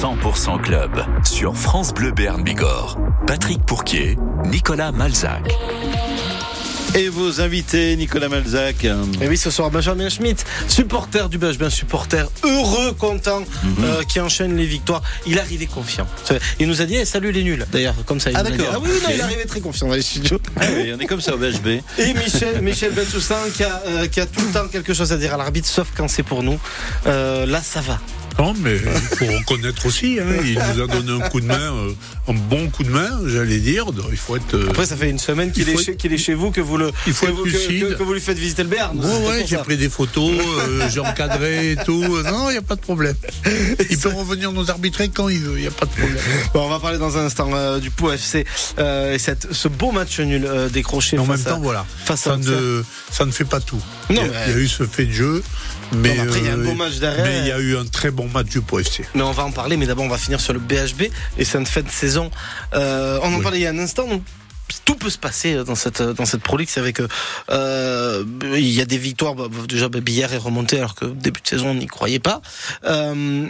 [0.00, 2.96] 100% Club, sur France Bleu Béarn Bigorre.
[3.26, 5.42] Patrick Pourquier, Nicolas Malzac.
[6.94, 8.84] Et vos invités, Nicolas Malzac.
[8.84, 13.74] Et oui, ce soir, Benjamin Schmitt, supporter du BHB, un supporter heureux, content, Mhm.
[13.84, 15.02] euh, qui enchaîne les victoires.
[15.26, 16.06] Il arrivait confiant.
[16.58, 18.30] Il nous a dit, eh, salut les nuls, d'ailleurs, comme ça.
[18.30, 18.56] il Ah, nous a dit.
[18.56, 18.74] d'accord.
[18.76, 20.40] Ah oui, non, il arrivait très confiant dans les studios.
[20.58, 21.82] Ah oui, on est comme ça au BHB.
[21.98, 25.16] Et Michel, Michel Bentoussaint qui a, euh, qui a tout le temps quelque chose à
[25.18, 26.58] dire à l'arbitre, sauf quand c'est pour nous.
[27.06, 27.98] Euh, là, ça va.
[28.40, 30.18] Non, mais il faut reconnaître aussi.
[30.18, 31.92] hein, il nous a donné un coup de main, euh,
[32.28, 33.84] un bon coup de main, j'allais dire.
[34.10, 34.54] Il faut être.
[34.54, 36.90] euh, Après, ça fait une semaine qu'il Il est, est chez vous, que vous le,
[37.06, 38.70] Il faut que vous, que- vous lui faites visiter le.
[38.70, 42.02] Ouais, C'est ouais, j'ai pris des photos, euh, j'ai encadré et tout.
[42.02, 43.14] Non, il n'y a pas de problème.
[43.90, 46.18] Il peut revenir nous arbitrer quand il veut, il n'y a pas de problème.
[46.54, 48.46] Bon, on va parler dans un instant euh, du Pau FC
[48.78, 51.84] euh, et cette, ce beau match nul décroché Mais en face même à- temps, voilà,
[52.06, 53.82] face à ne, ça ne fait pas tout.
[54.10, 55.42] Non, il, y a, mais- il y a eu ce fait de jeu,
[55.92, 57.24] mais, après, il y a un beau match derrière.
[57.24, 59.04] mais il y a eu un très bon match du Pau FC.
[59.14, 61.02] Mais on va en parler, mais d'abord on va finir sur le BHB
[61.38, 62.30] et cette fin de saison.
[62.74, 63.42] Euh, on en Oui.
[63.42, 64.22] parlait il y a un instant, donc
[64.84, 66.68] tout peut se passer dans cette dans cette Pro League.
[66.70, 67.00] C'est avec
[67.50, 69.34] euh, il y a des victoires.
[69.34, 72.40] bah, déjà, bah, Billard est remonté alors que début de saison on n'y croyait pas.
[72.84, 73.46] Euh,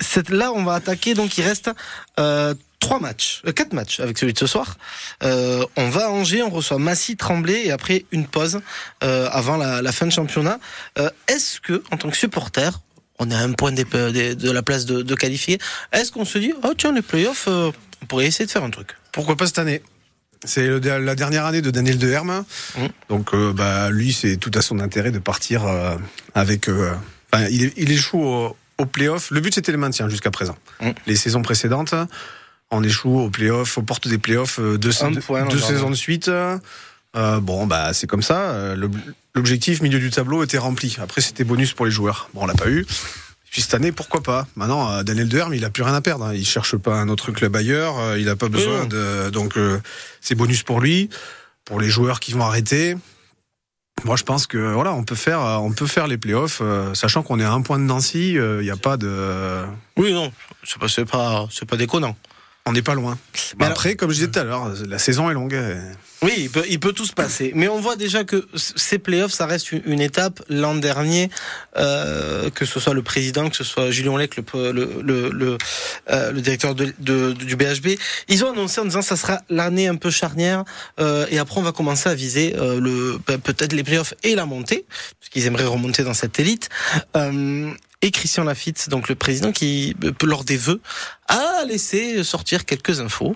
[0.00, 1.14] cette, là, on va attaquer.
[1.14, 1.70] Donc il reste
[2.18, 2.54] euh,
[2.84, 4.76] trois matchs, euh, quatre matchs avec celui de ce soir.
[5.22, 8.60] Euh, on va à Angers, on reçoit Massy, Tremblay et après une pause
[9.02, 10.58] euh, avant la, la fin de championnat.
[10.98, 12.80] Euh, Est-ce que en tant que supporter
[13.20, 15.58] on est à un point des- des- de la place de, de qualifier.
[15.92, 17.72] Est-ce qu'on se dit, oh tiens, les playoffs, on
[18.08, 18.88] pourrait essayer de faire un truc?
[19.12, 19.82] Pourquoi pas cette année?
[20.44, 22.44] C'est la dernière année de Daniel Deherme.
[22.76, 22.88] Mhm.
[23.08, 25.62] Donc, bah, lui, c'est tout à son intérêt de partir
[26.34, 26.68] avec.
[27.50, 29.30] il, échoue au, au playoff.
[29.30, 30.56] Le but, c'était le maintien jusqu'à présent.
[30.80, 30.94] Mhm.
[31.06, 31.94] Les saisons précédentes,
[32.74, 34.90] on échoue au playoff, aux portes des playoffs, euh, deux,
[35.24, 36.28] point, deux saisons de suite.
[36.28, 38.38] Euh, bon, bah c'est comme ça.
[38.50, 38.88] Euh,
[39.34, 40.96] L'objectif milieu du tableau était rempli.
[41.00, 42.28] Après, c'était bonus pour les joueurs.
[42.34, 42.86] Bon, on l'a pas eu.
[43.50, 44.46] Puis cette année, pourquoi pas?
[44.56, 46.24] Maintenant, Daniel Derm, il a plus rien à perdre.
[46.26, 46.34] hein.
[46.34, 48.16] Il cherche pas un autre club ailleurs.
[48.16, 49.30] Il a pas besoin Oui, de.
[49.30, 49.78] Donc, euh,
[50.20, 51.08] c'est bonus pour lui,
[51.64, 52.96] pour les joueurs qui vont arrêter.
[54.04, 57.22] Moi, je pense que voilà, on peut faire, on peut faire les playoffs, euh, sachant
[57.22, 58.32] qu'on est à un point de Nancy.
[58.32, 59.64] Il n'y a pas de.
[59.96, 60.32] Oui, non,
[60.64, 62.16] c'est pas, c'est pas, pas déconnant.
[62.66, 63.18] On n'est pas loin.
[63.58, 65.52] Mais après, comme je disais tout à l'heure, la saison est longue.
[65.54, 65.78] euh,
[66.22, 67.52] Oui, il peut, il peut tout se passer.
[67.54, 70.42] Mais on voit déjà que ces playoffs, ça reste une, étape.
[70.48, 71.28] L'an dernier,
[71.76, 75.58] euh, que ce soit le président, que ce soit Julien Lec, le, le, le, le,
[76.08, 77.98] euh, le directeur de, de- du BHB,
[78.28, 80.64] ils ont annoncé en disant que ça sera l'année un peu charnière.
[81.00, 84.34] euh, et après, on va commencer à viser euh, le pe- peut-être les playoffs et
[84.34, 84.86] la montée,
[85.20, 86.70] parce qu'ils aimeraient remonter dans cette élite.
[88.04, 90.82] Et Christian Lafitte, donc le président, qui, euh, lors des vœux,
[91.26, 93.34] a laissé sortir quelques infos,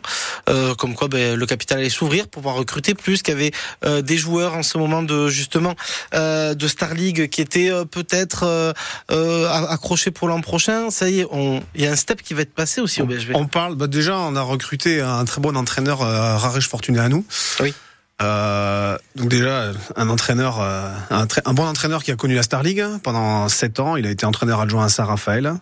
[0.51, 3.51] euh, comme quoi ben, le capital allait s'ouvrir pour pouvoir recruter plus, qu'il y avait
[3.87, 5.75] euh, des joueurs en ce moment de justement
[6.13, 8.75] euh, de Star League qui étaient euh, peut-être
[9.11, 10.91] euh, accrochés pour l'an prochain.
[10.91, 11.27] Ça y est,
[11.75, 13.31] il y a un step qui va être passé aussi au BHB.
[13.37, 17.09] On parle, bah déjà, on a recruté un très bon entraîneur, euh, Raresh Fortuné à
[17.09, 17.25] nous.
[17.61, 17.73] Oui.
[18.21, 22.85] Euh, donc déjà, un entraîneur, euh, un, bon entraîneur qui a connu la Star League
[23.03, 23.97] pendant 7 ans.
[23.97, 25.55] Il a été entraîneur adjoint à Saint-Raphaël.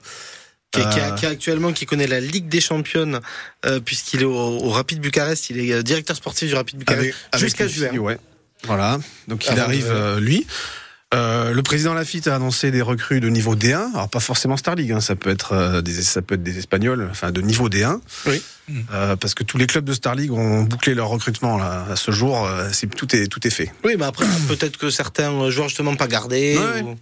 [0.73, 3.21] qui, qui, Euh, qui actuellement qui connaît la Ligue des Championnes
[3.67, 7.69] euh, puisqu'il est au, au Rapid Bucarest, il est directeur sportif du Rapid Bucarest jusqu'à
[7.69, 7.91] juin.
[7.99, 8.19] Ouais.
[8.65, 8.99] Voilà.
[9.29, 10.47] Donc il Avant arrive de- lui.
[11.15, 14.75] Euh, le président Lafitte a annoncé des recrues de niveau D1, alors pas forcément Star
[14.75, 17.69] League, hein, ça peut être euh, des ça peut être des Espagnols, enfin de niveau
[17.69, 18.01] D1.
[18.27, 18.43] Oui.
[18.93, 21.87] Euh, parce que tous les clubs de Star League ont bouclé leur recrutement là.
[21.93, 23.73] À ce jour, c'est tout est tout est fait.
[23.85, 26.59] Oui, mais après peut-être que certains joueurs justement pas gardés.
[26.59, 26.83] Ouais.
[26.83, 26.97] ou-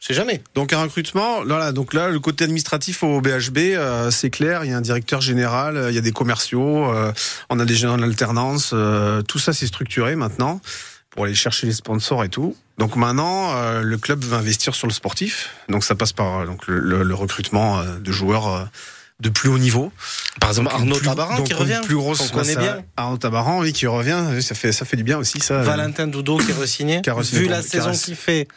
[0.00, 0.42] C'est jamais.
[0.54, 4.70] Donc un recrutement, voilà, donc là le côté administratif au BHB, euh, c'est clair, il
[4.70, 7.10] y a un directeur général, euh, il y a des commerciaux, euh,
[7.48, 8.74] on a des gens en alternance,
[9.28, 10.60] tout ça c'est structuré maintenant
[11.20, 12.56] pour aller chercher les sponsors et tout.
[12.78, 16.46] Donc maintenant euh, le club veut investir sur le sportif, donc ça passe par euh,
[16.46, 18.70] donc le, le- le recrutement euh, de joueurs
[19.20, 19.92] de plus haut niveau.
[20.40, 22.84] Par exemple, Donc, Arnaud plus- Tabaran donc qui revient, plus grosse connaît à- bien.
[22.96, 25.58] Arnaud Tabaran, oui, qui revient, ça fait ça fait du bien aussi ça.
[25.62, 27.02] Valentin Doudot qui est re-signé.
[27.02, 28.48] Qui a Vu la a saison qu'il fait,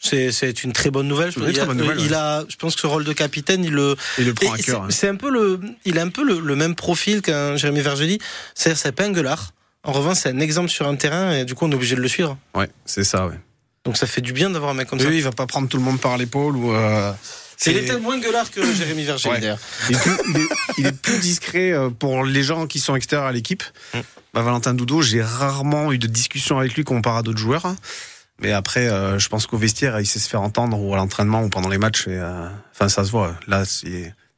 [0.00, 1.30] c'est une très bonne nouvelle.
[1.30, 2.16] Je Oui, bonne nouvelle, il ouais.
[2.16, 4.84] a, je pense que ce rôle de capitaine, il le, Il le prend à cœur.
[4.90, 5.12] c'est- hein.
[5.12, 8.18] Un peu le, il a un peu le, le même profil qu'un Jérémy Vergely.
[8.56, 9.52] C'est-à-dire, c'est pas un gueulard.
[9.84, 12.00] En revanche, c'est un exemple sur un terrain et du coup, on est obligé de
[12.00, 12.36] le suivre.
[12.54, 13.38] Ouais, c'est ça, ouais.
[13.84, 15.10] Donc, ça fait du bien d'avoir un mec comme Oui, ça.
[15.12, 16.72] il va pas prendre tout le monde par l'épaule ou.
[16.72, 17.12] euh,
[17.58, 19.40] C'est il peut-être moins gueulard que Jérémy Vergely Ouais.
[19.40, 19.58] d'ailleurs.
[19.90, 22.96] Il est, plus, il est- il est plus discret euh, pour les gens qui sont
[22.96, 23.62] extérieurs à l'équipe.
[23.92, 23.98] Mm.
[24.32, 27.74] Bah, Valentin Doudot, j'ai rarement eu de discussion avec lui comparé à d'autres joueurs.
[28.40, 31.42] Mais après, euh, je pense qu'au vestiaire, il sait se faire entendre ou à l'entraînement
[31.44, 32.06] ou pendant les matchs.
[32.08, 33.36] Euh, enfin, ça se voit.
[33.46, 33.62] Là,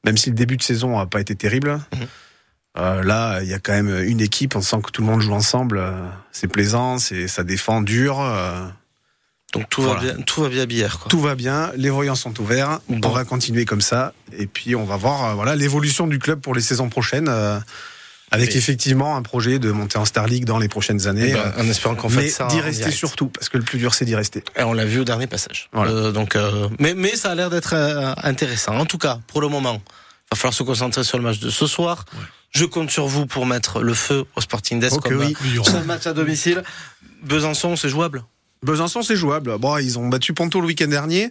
[0.05, 1.81] même si le début de saison a pas été terrible.
[1.95, 2.07] Mhm.
[2.79, 4.55] Euh, là, il y a quand même une équipe.
[4.57, 5.79] On sent que tout le monde joue ensemble.
[5.79, 5.93] euh,
[6.33, 8.21] c'est plaisant, c'est ça défend dur.
[8.21, 8.67] euh,
[9.55, 10.01] Donc, tout Voilà.
[10.01, 11.09] va bien, tout va bien à Billard, quoi.
[11.09, 12.81] tout va bien, les voyants sont ouverts.
[12.89, 13.01] Bon.
[13.09, 16.55] On va continuer comme ça, et puis on va voir voilà l'évolution du club pour
[16.55, 17.31] les saisons prochaines,
[18.33, 21.29] avec Et- effectivement un projet de monter en Star League dans les prochaines années.
[21.31, 22.49] Eh ben, euh, en espérant qu'on fasse ça.
[22.49, 22.99] d'y rester direct.
[22.99, 24.43] surtout, parce que le plus dur c'est d'y rester.
[24.59, 25.69] Et on l'a vu au dernier passage.
[25.73, 25.93] Voilà.
[25.93, 28.77] Euh, donc, euh, mais, mais ça a l'air d'être euh, intéressant.
[28.77, 31.49] En tout cas, pour le moment, il va falloir se concentrer sur le match de
[31.51, 32.05] ce soir.
[32.51, 35.01] Je compte sur vous pour mettre le feu au Sporting Desk.
[35.01, 35.35] Que comme, oui.
[35.87, 36.63] match à domicile.
[37.23, 38.25] Besançon, c'est jouable?
[38.63, 39.59] Besançon c'est jouable.
[39.59, 41.31] Bon, ils ont battu Ponto le week-end dernier.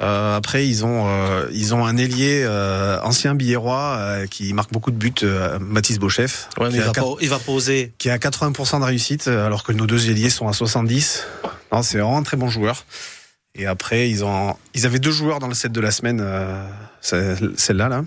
[0.00, 4.70] Euh, après ils ont euh, ils ont un ailier euh, ancien billérois euh, qui marque
[4.70, 5.14] beaucoup de buts,
[5.60, 6.48] Mathis Beauchef.
[6.58, 7.94] Ouais, mais il va, quatre- pas, il va poser.
[7.98, 11.24] qui est à 80% de réussite, alors que nos deux ailiers sont à 70.
[11.72, 12.84] Non, c'est vraiment un très bon joueur.
[13.54, 16.24] Et après, ils ont, ils avaient deux joueurs dans le set de la semaine,
[17.00, 18.04] celle-là, là.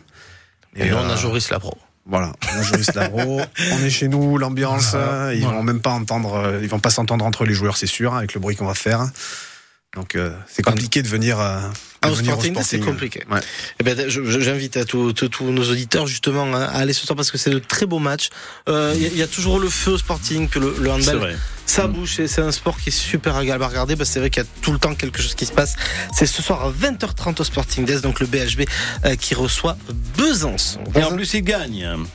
[0.77, 1.77] Et, on a Joris Labro.
[2.07, 5.57] Voilà, on Joris Labro, on est chez nous, l'ambiance, euh, ils voilà.
[5.57, 8.33] vont même pas entendre, euh, ils vont pas s'entendre entre les joueurs, c'est sûr, avec
[8.33, 9.07] le bruit qu'on va faire.
[9.95, 11.67] Donc, euh, c'est compliqué de venir, euh, de
[12.01, 13.25] Ah, au venir Sporting, c'est compliqué.
[13.29, 13.41] Ouais.
[13.79, 17.37] Eh ben, j'invite à tous nos auditeurs justement hein, à aller ce soir parce que
[17.37, 18.29] c'est de très beaux matchs.
[18.69, 20.85] Euh, Il y, a- il y a toujours le feu au Sporting, que le, le
[20.85, 21.35] C'est handball, vrai.
[21.65, 22.21] ça bouge.
[22.21, 23.97] et C'est un sport qui est super agréable à regarder.
[23.97, 25.75] Parce que c'est vrai qu'il y a tout le temps quelque chose qui se passe.
[26.13, 28.61] C'est ce soir à 20h30 au Sporting Desk, donc le BHB
[29.03, 29.75] euh, qui reçoit
[30.17, 30.79] Besançon.
[30.95, 31.85] Et en plus, il gagne.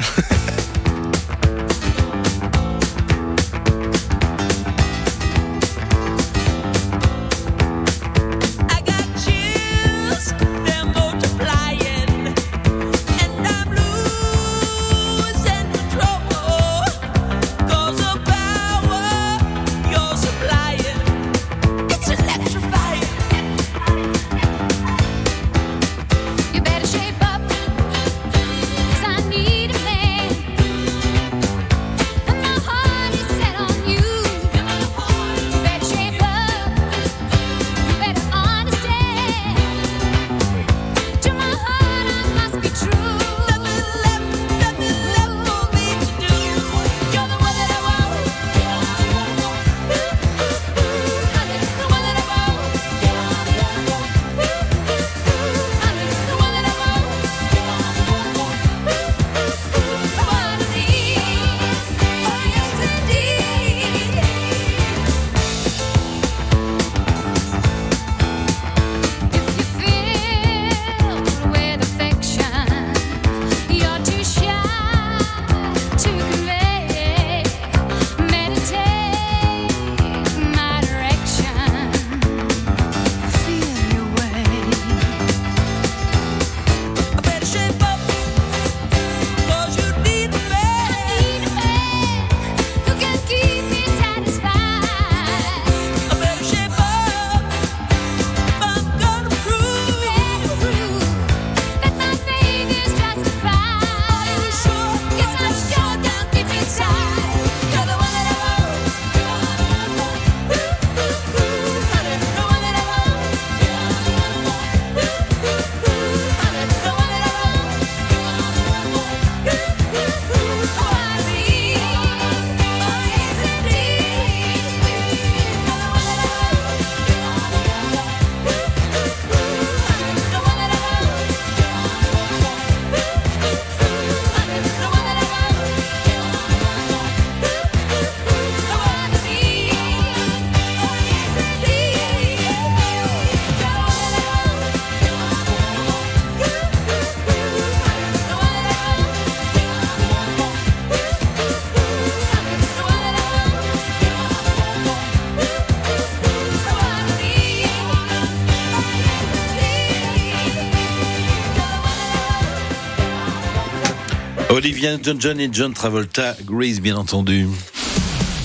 [164.56, 167.46] Olivia Newton-John et John Travolta, Grace bien entendu.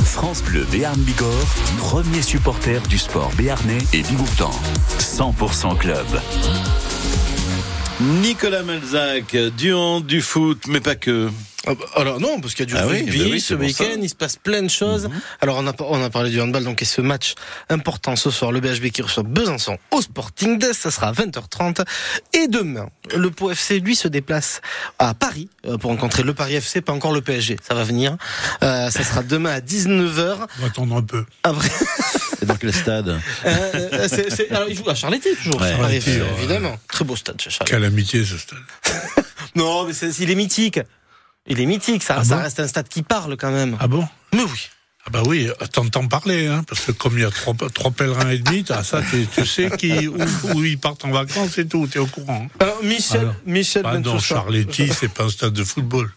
[0.04, 1.48] France Bleu Béarn Bigorre,
[1.78, 4.52] premier supporter du sport béarnais et bigourtan.
[5.00, 6.06] 100% club.
[8.02, 11.30] Nicolas Melzac, du hand, du foot, mais pas que.
[11.68, 13.54] Ah bah, Alors non, parce qu'il y a du Ah oui, rugby bah oui, ce
[13.54, 15.10] week-end, il se passe plein de choses.
[15.42, 17.36] Alors on a, on a parlé du handball, donc et ce match
[17.70, 21.86] important ce soir, le BHB qui reçoit Besançon au Sporting Day, ça sera à 20h30.
[22.34, 24.62] Et demain, le Pau FC, lui, se déplace
[24.98, 28.18] à Paris euh, pour rencontrer le Paris FC, pas encore le PSG, ça va venir.
[28.64, 30.48] Euh, ça sera demain à 19h.
[30.58, 31.26] On va attendre un peu.
[31.44, 31.70] Après,
[32.40, 33.08] C'est dans quel stade?
[33.10, 36.02] Euh, euh, c'est- c'est- alors, il joue à Charletti toujours, Ouais, Paris
[36.40, 36.76] évidemment.
[36.88, 37.72] Très beau stade chez Charletti.
[37.72, 38.58] Quelle amitié ce stade.
[39.56, 40.80] Non, mais c'est- il est mythique.
[41.48, 43.78] Il est mythique, ça, Ah ça bon reste un stade qui parle quand même.
[43.80, 44.70] Ah bon Mais oui.
[45.06, 48.30] Ah bah oui, t'entends parler, hein, parce que comme il y a trois, trois pèlerins
[48.30, 50.16] et demi, t'as ça, tu, sais qui, où,
[50.54, 52.46] où ils partent en vacances et tout, t'es au courant.
[52.46, 52.58] hein.
[52.60, 54.20] Alors, Michel, Alors, Michel Bah non.
[54.20, 56.14] Charletti, c'est pas un stade de football.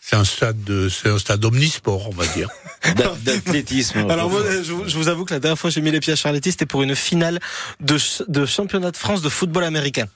[0.00, 2.48] C'est un stade de, c'est un stade omnisport, on va dire.
[2.94, 4.06] D'a- D'athlétisme.
[4.08, 5.98] Alors moi, je, vous- je vous avoue que la dernière fois que j'ai mis les
[5.98, 7.40] pieds à Charletti, c'était pour une finale
[7.80, 10.06] de, de championnat de France de football américain.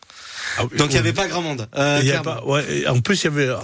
[0.58, 0.98] Ah oui, Donc il y oui.
[1.00, 1.66] avait pas grand monde.
[1.76, 3.58] Euh, Il y a pas- ouais, en plus, il y avait, oh,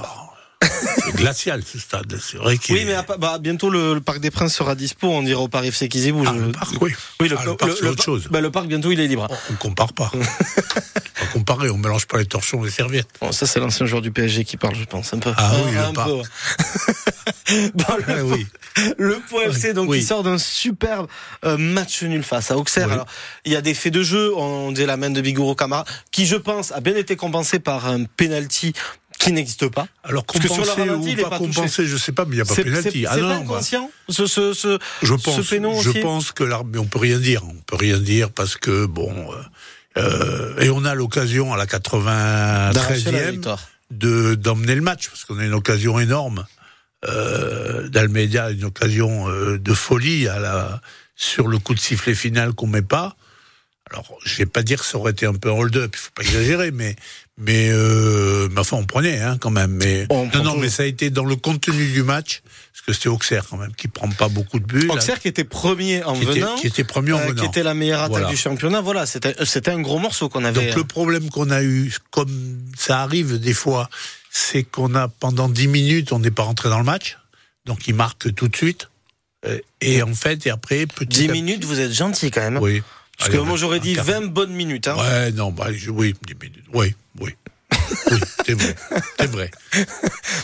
[0.63, 2.19] c'est glacial, ce stade.
[2.21, 5.09] C'est vrai qu'il Oui, mais à bah, bientôt le, le Parc des Princes sera dispo.
[5.09, 6.29] On dirait au Paris FC qu'ils y bougent.
[6.31, 6.93] Ah, le parc, oui.
[7.21, 8.29] Oui, le, Ah, le parc, c'est autre chose.
[8.31, 9.29] bah, le parc bientôt il est libre.
[9.51, 10.11] On compare pas.
[11.35, 13.09] on comparer, on mélange pas les torchons et les serviettes.
[13.21, 15.33] Bon, ça c'est l'ancien joueur du PSG qui parle, je pense un peu.
[15.37, 16.09] Ah oui, le un parc.
[16.11, 16.23] peu.
[17.75, 18.47] Bon, le, Ah oui.
[18.99, 19.99] le Pau FC donc Oui.
[20.01, 21.07] il sort d'un superbe
[21.47, 22.89] euh, match nul face à Auxerre.
[22.89, 22.93] Oui.
[22.93, 23.07] Alors
[23.47, 26.27] il y a des faits de jeu, on dit la main de Bigoro Camara, qui
[26.27, 28.75] je pense a bien été compensé par un penalty
[29.29, 29.87] qui n'existe pas.
[30.05, 32.25] Alors Parce que sur compenser le ralenti, il ou est pas compenser, je sais pas,
[32.25, 33.01] mais il n'y a pas pénalty.
[33.03, 35.41] c'est- Ah non, bah, inconscient ce, ce, ce, je pense,
[35.83, 39.13] je pense que l'arbitre, on peut rien dire, on peut rien dire parce que bon,
[39.33, 39.37] euh,
[39.99, 43.69] euh, et on a l'occasion à la d'arracher la 93e victoire.
[43.91, 46.47] de d'emmener le match parce qu'on a une occasion énorme.
[47.07, 50.81] Euh, D'Almeida, une occasion euh, de folie à la
[51.15, 53.17] sur le coup de sifflet final qu'on met pas.
[53.91, 56.11] Alors, je vais pas dire que ça aurait été un peu un hold-up, il faut
[56.15, 56.95] pas exagérer, mais
[57.39, 59.73] mais, euh, mais enfin on prenait hein, quand même.
[59.73, 62.93] Mais On non non, mais ça a été dans le contenu du match parce que
[62.93, 64.87] c'était Auxerre quand même qui prend pas beaucoup de buts.
[64.87, 67.41] là, Auxerre qui était premier en qui, était, venant, qui était premier en euh, venant.
[67.43, 68.29] qui était la meilleure attaque Voilà.
[68.29, 68.81] du championnat.
[68.81, 70.67] Voilà, c'était un gros morceau qu'on avait.
[70.67, 73.89] Donc le problème qu'on a eu, comme ça arrive des fois,
[74.31, 77.19] c'est qu'on a pendant 10 minutes, on n'est pas rentré dans le match,
[77.67, 78.89] donc il marque tout de suite.
[79.47, 82.57] Euh, Et en fait, et après, petit 10 à- minutes, vous êtes gentil quand même.
[82.57, 82.61] hein.
[82.63, 82.83] Oui.
[83.19, 84.87] Parce Allez, que moi j'aurais dit quart 20 bonnes minutes.
[84.89, 84.97] Hein.
[84.97, 86.65] Ouais, non, bah, je- oui, 10 minutes.
[86.73, 87.35] Oui, oui.
[88.11, 88.75] Oui, c'est vrai.
[89.19, 89.51] C'est vrai.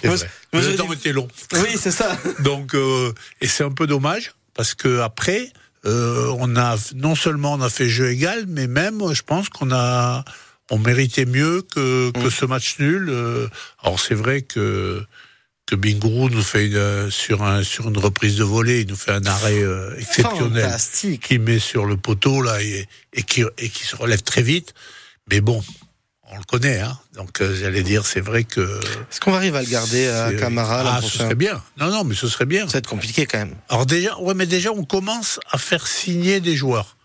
[0.03, 0.31] C'est vrai.
[0.53, 1.29] moi, Le temps était long.
[1.55, 2.17] Oui, c'est ça.
[2.41, 5.53] Donc, euh, et c'est un peu dommage parce que après,
[5.87, 9.71] euh, on a non seulement on a fait jeu égal, mais même, je pense qu'on
[9.73, 10.25] a
[10.71, 13.09] on méritait mieux que, que ce match nul.
[13.11, 13.49] euh.
[13.83, 15.05] alors c'est vrai que
[15.75, 18.97] que Bingourou nous fait une, euh, sur un sur une reprise de volée, il nous
[18.97, 20.71] fait un arrêt euh, exceptionnel
[21.21, 24.75] qui met sur le poteau là et, et qui et qui se relève très vite.
[25.31, 25.63] Mais bon,
[26.31, 26.99] on le connaît, hein.
[27.15, 28.61] Donc euh, j'allais dire, c'est vrai que
[29.11, 31.63] Est-ce qu'on arrive à le garder à Camara ah, ce serait bien.
[31.79, 32.67] Non, non, mais ce serait bien.
[32.67, 33.55] Ça va être compliqué quand même.
[33.69, 36.97] Alors déjà, ouais, mais déjà, on commence à faire signer des joueurs.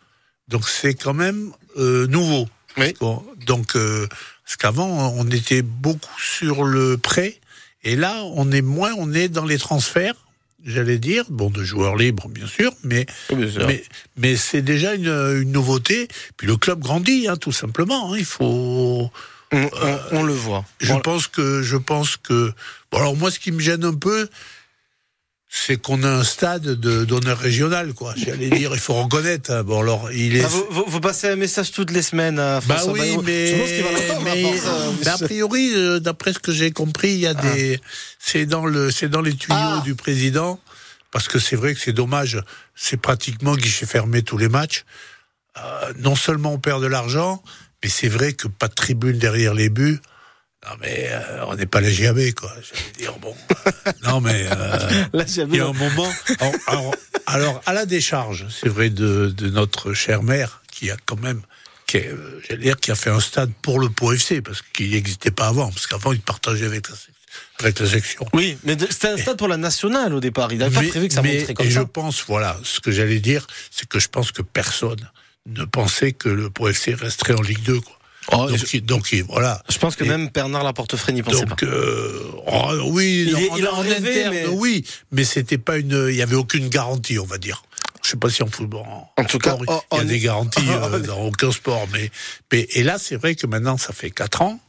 [0.48, 2.48] Donc c'est quand même euh, nouveau.
[2.78, 2.94] Oui.
[3.00, 4.08] Bon, donc, euh,
[4.46, 7.40] parce qu'avant, on était beaucoup sur le prêt,
[7.84, 10.16] et là, on est moins, on est dans les transferts,
[10.66, 13.06] j'allais dire, bon, de joueurs libres, bien sûr, mais
[13.68, 13.84] mais,
[14.18, 16.08] mais c'est déjà une, une nouveauté.
[16.38, 18.14] Puis le club grandit, hein, tout simplement.
[18.14, 18.18] hein.
[18.18, 19.10] il faut.
[19.52, 19.70] On, on-
[20.12, 20.64] on le voit.
[20.80, 22.52] Je On- pense que, je pense que.
[22.92, 24.30] Bon, alors moi, ce qui me gêne un peu,
[25.52, 28.14] c'est qu'on a un stade de d'honneur régional, quoi.
[28.16, 29.52] J'allais dire, il faut reconnaître.
[29.52, 29.64] hein.
[29.64, 30.44] Bon, alors, il est.
[30.44, 33.22] Ah, vous, vous- passez un message toutes les semaines à Bah François oui, Bayrou.
[33.24, 36.52] mais, Je pense qu'il va l'entendre, mais, euh, mais a priori, euh, d'après ce que
[36.52, 37.42] j'ai compris, il y a Ah.
[37.54, 37.80] des,
[38.20, 40.60] c'est dans le, c'est dans les tuyaux du président,
[41.12, 42.40] parce que c'est vrai que c'est dommage,
[42.76, 44.86] c'est pratiquement guichet fermé tous les matchs.
[45.58, 47.42] Euh, non seulement on perd de l'argent,
[47.84, 50.00] mais c'est vrai que pas de tribune derrière les buts.
[50.70, 52.54] Non mais euh, on n'est pas les GAB quoi.
[52.62, 53.36] J'allais dire bon.
[54.04, 54.80] non mais euh,
[55.28, 56.12] j'ai il y a un moment.
[56.40, 56.94] Alors, alors,
[57.26, 61.42] alors, à la décharge, c'est vrai de, de notre chère mère qui a quand même,
[61.88, 64.62] qui est, euh, j'allais dire, qui a fait un stade pour le Pau FC parce
[64.62, 66.96] qu'il n'existait pas avant, parce qu'avant il partageait avec la,
[67.60, 68.26] avec la section.
[68.34, 70.52] Oui, mais c'était un stade pour la nationale au départ.
[70.52, 71.80] Il n'avait pas prévu que ça mais- montrait comme et ça.
[71.82, 75.10] je pense, voilà, ce que j'allais dire, c'est que je pense que personne
[75.48, 77.80] ne pensait que le Pau FC resterait en Ligue 2.
[77.82, 77.99] Quoi.
[78.32, 79.62] Oh, donc, il- donc, il- voilà.
[79.70, 81.66] Je pense que Et- même Bernard Laportefray n'y pensait Donc, pas.
[81.66, 85.58] euh, oh, oui, Il est- en, il en en rêvait, interne, mais- oui, mais c'était
[85.58, 87.64] pas une, il y avait aucune garantie, on va dire.
[88.04, 90.04] Je sais pas si en football, en, En tout cas, sport, oh, il y a
[90.04, 92.12] on- des garanties euh, dans aucun sport, mais,
[92.52, 94.60] mais et là, c'est vrai que maintenant, ça fait quatre ans,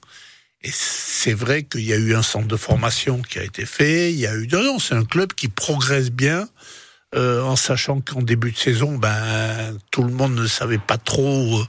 [0.62, 4.12] Et c'est vrai qu'il y a eu un centre de formation qui a été fait.
[4.12, 6.48] Il y a eu non, non c'est un club qui progresse bien.
[7.16, 11.58] euh, en sachant qu'en début de saison, ben tout le monde ne savait pas trop
[11.60, 11.66] euh,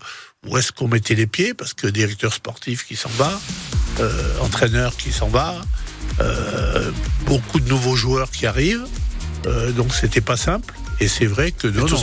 [0.48, 3.40] où est-ce qu'on mettait les pieds parce que directeur sportif qui s'en va,
[4.00, 5.62] euh, entraîneur qui s'en va,
[6.20, 6.92] euh,
[7.26, 8.88] beaucoup de nouveaux joueurs qui arrivent,
[9.46, 10.74] euh, donc c'était pas simple.
[11.02, 11.98] Et c'est vrai que non, non,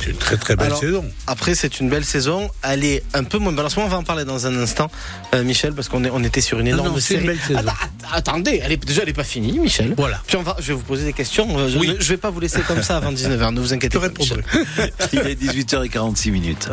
[0.00, 1.04] c'est une très très belle Alors, saison.
[1.26, 2.50] Après, c'est une belle saison.
[2.62, 3.66] Elle est un peu moins belle.
[3.66, 4.90] En ce moment, on va en parler dans un instant,
[5.34, 7.58] euh, Michel, parce qu'on est, on était sur une énorme non, une belle saison.
[7.60, 7.72] Attends,
[8.12, 9.94] attendez, elle est, déjà, elle n'est pas finie, Michel.
[9.96, 10.20] Voilà.
[10.26, 11.46] Puis on va, je vais vous poser des questions.
[11.58, 11.88] Euh, Je, Oui.
[11.88, 13.52] ne je vais pas vous laisser comme ça avant 19h.
[13.52, 14.24] Ne vous inquiétez Je pas.
[15.12, 16.68] Il est 18h46 minutes.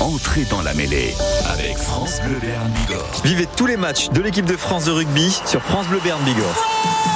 [0.00, 1.14] Entrez dans la mêlée
[1.52, 3.20] avec France Bleu Béarn Bigorre.
[3.22, 7.11] Vivez tous les matchs de l'équipe de France de rugby sur France Bleu Béarn Bigorre.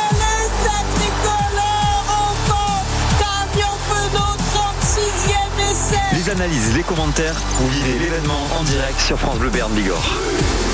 [6.27, 10.17] Les analyses, les commentaires, vous vivez l'événement en direct sur France Bleu Béarn Bigorre.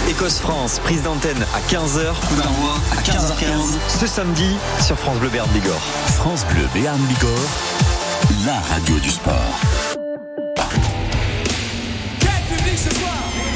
[0.09, 5.51] Écosse-France, prise d'antenne à 15h, coup d'envoi à 15h15 ce samedi sur France Bleu Béarn
[5.51, 5.83] Bigorre.
[6.07, 7.51] France Bleu Béarn Bigorre,
[8.47, 9.92] la radio du sport.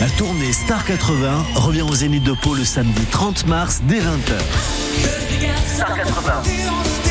[0.01, 4.05] La tournée Star 80 revient au Zénith de Pau le samedi 30 mars dès 20h.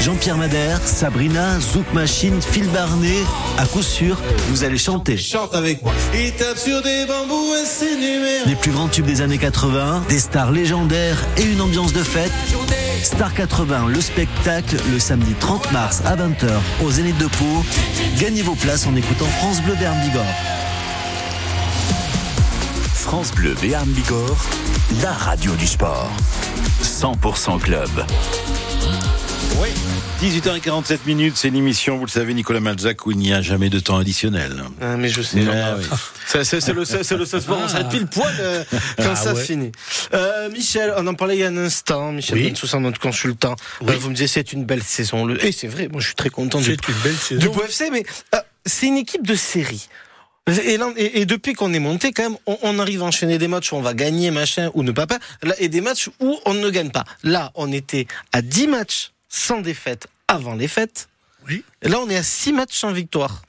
[0.02, 3.24] Jean-Pierre Madère, Sabrina, Zouk Machine, Phil Barnet,
[3.58, 5.18] à coup sûr, vous allez chanter.
[5.18, 5.94] Chante avec moi.
[6.14, 8.46] Il tape sur des bambous et c'est numéro.
[8.46, 12.32] Les plus grands tubes des années 80, des stars légendaires et une ambiance de fête.
[13.02, 16.52] Star 80, le spectacle, le samedi 30 mars à 20h
[16.84, 17.66] au Zénith de Pau.
[18.20, 20.24] Gagnez vos places en écoutant France Bleu Bigorre.
[23.16, 24.46] France Bleu Béarn Bigorre,
[25.02, 26.12] la radio du sport.
[26.84, 27.88] 100% club.
[29.58, 29.70] Oui.
[30.22, 33.80] 18h47 minutes, c'est l'émission, vous le savez, Nicolas Malzac, où il n'y a jamais de
[33.80, 34.66] temps additionnel.
[34.82, 35.38] Ah, mais je sais.
[35.38, 35.78] Ouais, Jean-Marc.
[35.80, 36.40] oui.
[36.44, 38.66] C'est le, c'est le seul sport, on s'arrête pile poil euh,
[38.98, 39.46] quand Ah ça ouais.
[39.46, 39.72] finit.
[40.14, 42.12] Euh, Michel, on en parlait il y a un instant.
[42.12, 42.50] Michel Oui.
[42.50, 43.56] Bensoussan, notre consultant.
[43.80, 43.94] Oui.
[43.94, 45.24] Euh, vous me disiez c'est une belle saison.
[45.24, 47.54] Le- Et c'est vrai, moi je suis très content du, C'est une belle du saison.
[47.64, 48.04] FC, mais
[48.36, 49.88] euh, c'est une équipe de série.
[50.48, 53.38] Et, là- et- et depuis qu'on est monté, quand même, on, on arrive à enchaîner
[53.40, 56.10] des matchs où on va gagner, machin, ou ne pas, pas, là, et des matchs
[56.20, 57.04] où on ne gagne pas.
[57.24, 61.10] Là, on était à 10 matchs sans défaite avant les fêtes.
[61.48, 61.64] Oui.
[61.82, 63.42] Et là, on est à 6 matchs sans victoire.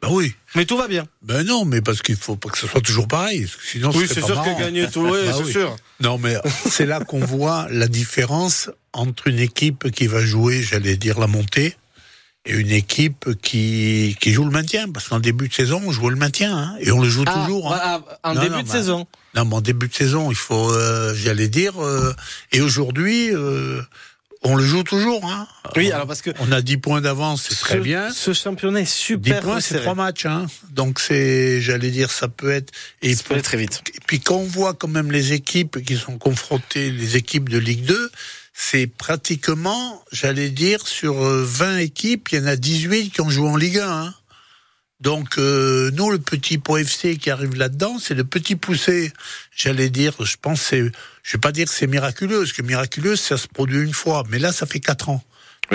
[0.00, 0.34] Ben oui.
[0.54, 1.06] Mais tout va bien.
[1.22, 3.46] Ben non, mais parce qu'il faut pas que ce soit toujours pareil.
[3.70, 5.52] Sinon, Oui, c'est pas sûr que gagner tout, oui, Bah c'est oui.
[5.52, 5.76] sûr.
[6.00, 6.34] Non, mais
[6.68, 11.28] c'est là qu'on voit la différence entre une équipe qui va jouer, j'allais dire, la
[11.28, 11.76] montée,
[12.44, 14.88] et une équipe qui, qui joue le maintien.
[14.90, 17.32] Parce qu'en début de saison, on jouait le maintien, hein, et on le joue Ah,
[17.44, 17.72] toujours.
[17.72, 17.76] hein.
[17.76, 19.06] voilà, en Non, début non, de bah, saison.
[19.34, 22.12] Non, mais en début de saison, il faut, euh, j'allais dire, euh,
[22.52, 23.80] et aujourd'hui, euh,
[24.42, 25.24] on le joue toujours.
[25.24, 25.46] Hein.
[25.76, 28.10] Oui, alors parce que On a 10 points d'avance, c'est très bien.
[28.10, 30.46] ce championnat est 10 super points, c'est trois matchs, hein.
[30.70, 32.72] Donc c'est, j'allais dire, ça peut être.
[33.02, 33.82] Et Ça peut aller très vite.
[33.94, 37.58] et puis quand on voit quand même les équipes qui sont confrontées, les équipes de
[37.58, 38.10] Ligue 2,
[38.52, 43.30] c'est pratiquement, j'allais dire, sur euh, 20 équipes, il y en a 18 qui ont
[43.30, 43.88] joué en Ligue 1.
[43.88, 44.14] hein.
[45.00, 49.12] Donc euh, nous, le petit Pau FC qui arrive là-dedans, c'est le petit poussé.
[49.54, 53.36] J'allais dire, je pense, je vais pas dire que c'est miraculeux, parce que miraculeux, ça
[53.36, 55.24] se produit une fois, mais là, ça fait quatre ans.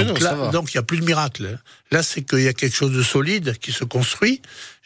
[0.06, 1.60] Donc là, donc il y a plus de miracle.
[1.92, 4.42] Là, c'est qu'il y a quelque chose de solide qui se construit.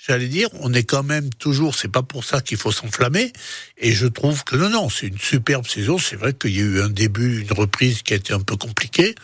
[0.07, 1.75] J'allais dire, on est quand même toujours.
[1.75, 3.31] C'est pas pour ça qu'il faut s'enflammer.
[3.77, 5.97] Et je trouve que non, non, c'est une superbe saison.
[5.97, 8.55] C'est vrai qu'il y a eu un début, une reprise qui a été un peu
[8.55, 9.15] compliquée.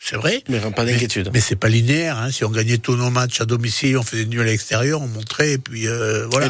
[0.00, 0.42] C'est vrai.
[0.48, 1.30] Mais pas d'inquiétude.
[1.34, 2.16] Mais c'est pas linéaire.
[2.18, 2.30] Hein.
[2.30, 5.52] Si on gagnait tous nos matchs à domicile, on faisait nul à l'extérieur, on montrait,
[5.52, 6.48] et puis euh, voilà.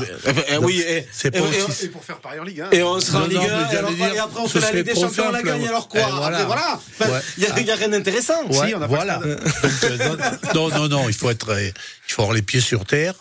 [0.60, 2.70] Oui, et, c'est et- pas et- aussi- Et pour faire pareil en Ligue 1.
[2.70, 4.72] et on sera en Ligue non, 1, mais et, dire, et après on ce fait
[4.72, 5.68] la Ligue des Champions, on la gagne, ouais.
[5.68, 6.38] alors quoi voilà.
[6.38, 6.80] Après, voilà.
[7.00, 7.20] Ben, Ouais.
[7.38, 8.44] Il y a- il y a, rien d'intéressant.
[8.48, 9.20] Ouais, Si, on a pas voilà.
[9.24, 10.16] le Donc, euh,
[10.54, 13.14] non, non, non, il faut être, euh, il faut avoir les pieds sur terre.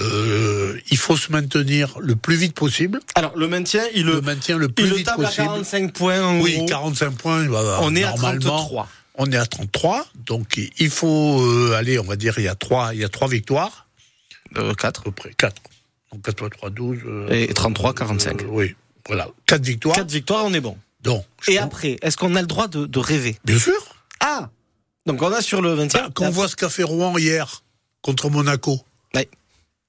[0.00, 3.00] Euh, il faut se maintenir le plus vite possible.
[3.14, 5.46] Alors, le maintien, il Le le, maintien le plus il le vite tape à possible.
[5.46, 6.66] 45 points en Oui, gros.
[6.66, 7.44] 45 points.
[7.46, 8.88] bah, On est à normalement, 33.
[9.18, 10.06] On est à 33.
[10.26, 13.08] Donc, il faut euh, aller, on va dire, il y a trois, il y a
[13.08, 13.86] trois victoires.
[14.56, 15.04] Euh, À 4.
[15.04, 15.32] peu près.
[15.36, 15.60] Quatre.
[16.12, 16.98] Donc, 4 fois 3, 12.
[17.06, 18.42] euh, Et 33, 45.
[18.42, 18.74] euh, oui.
[19.06, 19.28] Voilà.
[19.46, 19.96] Quatre victoires.
[19.96, 20.76] 4 victoires, on est bon.
[21.02, 23.36] Donc, Et après, est-ce qu'on a le droit de, de rêver?
[23.44, 23.80] Bien sûr.
[24.20, 24.50] Ah
[25.06, 27.62] Donc on a sur le 20 Bah, quand on voit ce qu'a fait Rouen hier
[28.02, 28.80] contre Monaco.
[29.14, 29.28] Ouais.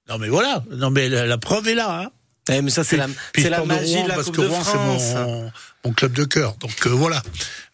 [0.09, 2.01] Non mais voilà, non mais la, la preuve est là.
[2.03, 2.11] Hein.
[2.49, 4.61] Eh, mais ça, c'est la, la magie Rouen de la parce Coupe que de Rouen
[4.63, 5.01] France.
[5.03, 5.51] c'est
[5.85, 6.55] mon, club de cœur.
[6.57, 7.21] Donc euh, voilà.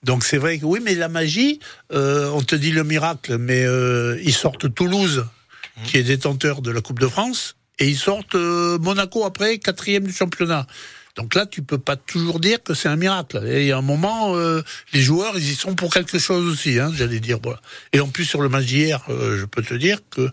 [0.04, 1.60] Donc c'est vrai que oui, mais la magie,
[1.92, 5.26] euh, on te dit le miracle, mais euh, ils sortent Toulouse,
[5.76, 5.84] Mmh.
[5.86, 10.14] qui est détenteur de la Coupe de France, et ils sortent Monaco après, quatrième du
[10.14, 10.68] championnat.
[11.16, 13.44] Donc là, tu peux pas toujours dire que c'est un miracle.
[13.46, 16.52] Et il y a un moment, euh, les joueurs, ils y sont pour quelque chose
[16.52, 17.38] aussi, hein, j'allais dire.
[17.44, 17.62] Voilà.
[17.92, 20.30] Et en plus, sur le match d'hier, euh, je peux te dire que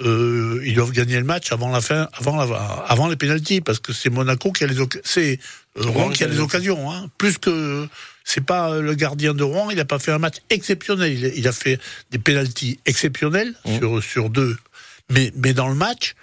[0.00, 2.56] euh, ils doivent gagner le match avant la fin, avant, la,
[2.88, 5.38] avant les pénalties, parce que c'est Monaco qui a les, c'est
[5.78, 6.90] euh, Rouen qui a les occasions.
[6.90, 7.08] Hein.
[7.18, 7.88] Plus que
[8.24, 11.12] c'est pas euh, le gardien de Rouen, il n'a pas fait un match exceptionnel.
[11.12, 11.78] Il, a- il a fait
[12.10, 14.56] des pénalties exceptionnels sur sur deux,
[15.10, 16.14] mais mais dans le match,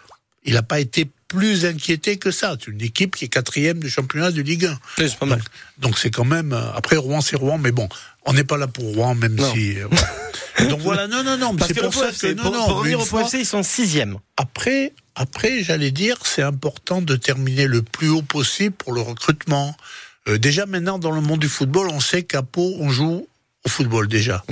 [0.43, 2.55] il n'a pas été plus inquiété que ça.
[2.57, 4.79] C'est une équipe qui est quatrième du championnat de Ligue 1.
[4.97, 5.41] c'est pas mal.
[5.77, 6.53] Donc, c'est quand même.
[6.73, 7.89] Après Rouen, c'est Rouen, mais bon,
[8.27, 9.53] on n'est pas là pour Rouen, même Non.
[9.53, 9.75] si.
[9.79, 9.87] euh,
[10.69, 11.55] donc voilà, non, non, non.
[11.65, 12.57] C'est pour ça que non, pour, non.
[12.65, 14.17] pour mais revenir au fois- ils sont sixième.
[14.37, 19.75] après, après, j'allais dire, c'est important de terminer le plus haut possible pour le recrutement.
[20.27, 23.27] Euh, déjà maintenant, dans le monde du football, on sait qu'à Pau, on joue
[23.65, 24.43] au football déjà,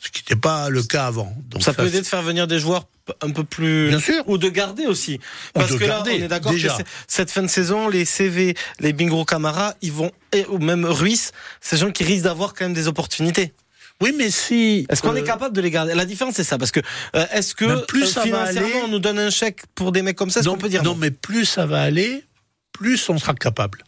[0.00, 1.32] ce qui n'était pas le cas avant.
[1.50, 2.86] Donc ça peut aider de faire venir des joueurs
[3.20, 3.88] un peu plus.
[3.88, 4.22] Bien sûr.
[4.28, 5.20] Ou de garder aussi.
[5.52, 8.92] Parce que garder, là, on est d'accord que cette fin de saison, les CV, les
[8.92, 11.32] Bingo Camara, ils vont, et, ou même Ruiz,
[11.70, 13.52] des gens qui risquent d'avoir quand même des opportunités.
[14.00, 14.86] Oui, mais si.
[14.88, 15.94] Est-ce qu'on euh, est capable de les garder?
[15.94, 16.56] La différence, c'est ça.
[16.56, 16.80] Parce que,
[17.14, 19.62] euh, est-ce que Ben, plus euh, ça va financièrement, aller- on nous donne un chèque
[19.74, 21.82] pour des mecs comme ça non, qu'on peut dire non, non, mais plus ça va
[21.82, 22.24] aller,
[22.72, 23.84] plus on sera capable.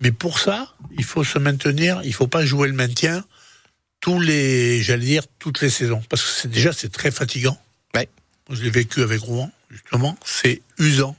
[0.00, 3.24] Mais pour ça, il faut se maintenir, il faut pas jouer le maintien
[4.00, 6.02] tous les, j'allais dire, toutes les saisons.
[6.08, 7.60] Parce que c'est déjà, c'est très fatigant.
[7.94, 8.08] Ouais.
[8.50, 10.16] Je l'ai vécu avec Rouen, justement.
[10.24, 11.16] C'est usant.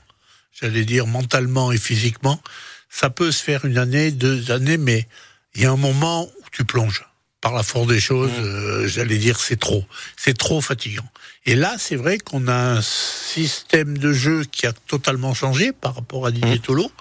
[0.52, 2.40] J'allais dire mentalement et physiquement.
[2.88, 5.06] Ça peut se faire une année, deux années, mais
[5.54, 7.06] il y a un moment où tu plonges.
[7.40, 9.84] Par la force des choses, euh, j'allais dire, c'est trop.
[10.16, 11.08] C'est trop fatigant.
[11.46, 15.94] Et là, c'est vrai qu'on a un système de jeu qui a totalement changé par
[15.94, 16.92] rapport à Didier Tolo,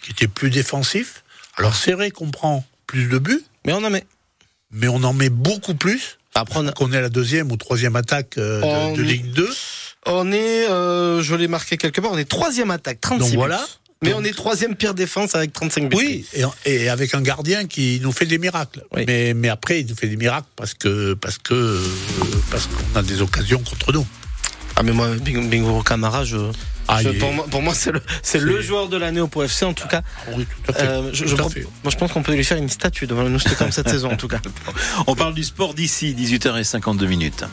[0.00, 1.24] qui était plus défensif.
[1.56, 3.42] Alors, c'est vrai qu'on prend plus de buts.
[3.66, 4.06] Mais on en met.
[4.72, 6.18] Mais on en met beaucoup plus.
[6.76, 9.48] Qu'on est à la deuxième ou troisième attaque euh, de, On de est- Ligue 2.
[10.06, 13.66] On est, euh, je l'ai marqué quelque part, on est troisième attaque, 36 Donc voilà.
[14.02, 15.96] Mais on est troisième pire défense avec 35 buts.
[15.96, 16.44] Oui, et,
[16.84, 18.84] et avec un gardien qui nous fait des miracles.
[18.94, 21.82] Mais, mais après, il nous fait des miracles parce que parce que
[22.52, 24.06] parce qu'on a des occasions contre nous.
[24.76, 26.36] Ah mais moi, Bingo Camara, je,
[26.88, 29.86] Ah, je- pour, moi, pour moi, c'est le, joueur de l'année au POFC en tout
[29.88, 30.02] cas.
[30.36, 30.86] Oui, tout à fait.
[30.86, 31.66] Euh, je, Tout je à pro- fait.
[31.84, 34.16] moi, je pense qu'on peut lui faire une statue devant nous comme cette saison en
[34.16, 34.40] tout cas.
[35.06, 37.44] On parle du sport d'ici, 18h52 minutes.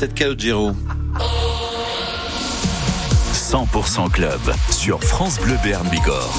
[0.00, 0.72] 1987 Calogero.
[3.34, 4.40] 100% Club
[4.70, 6.32] sur France Bleu Béarn Bigorre.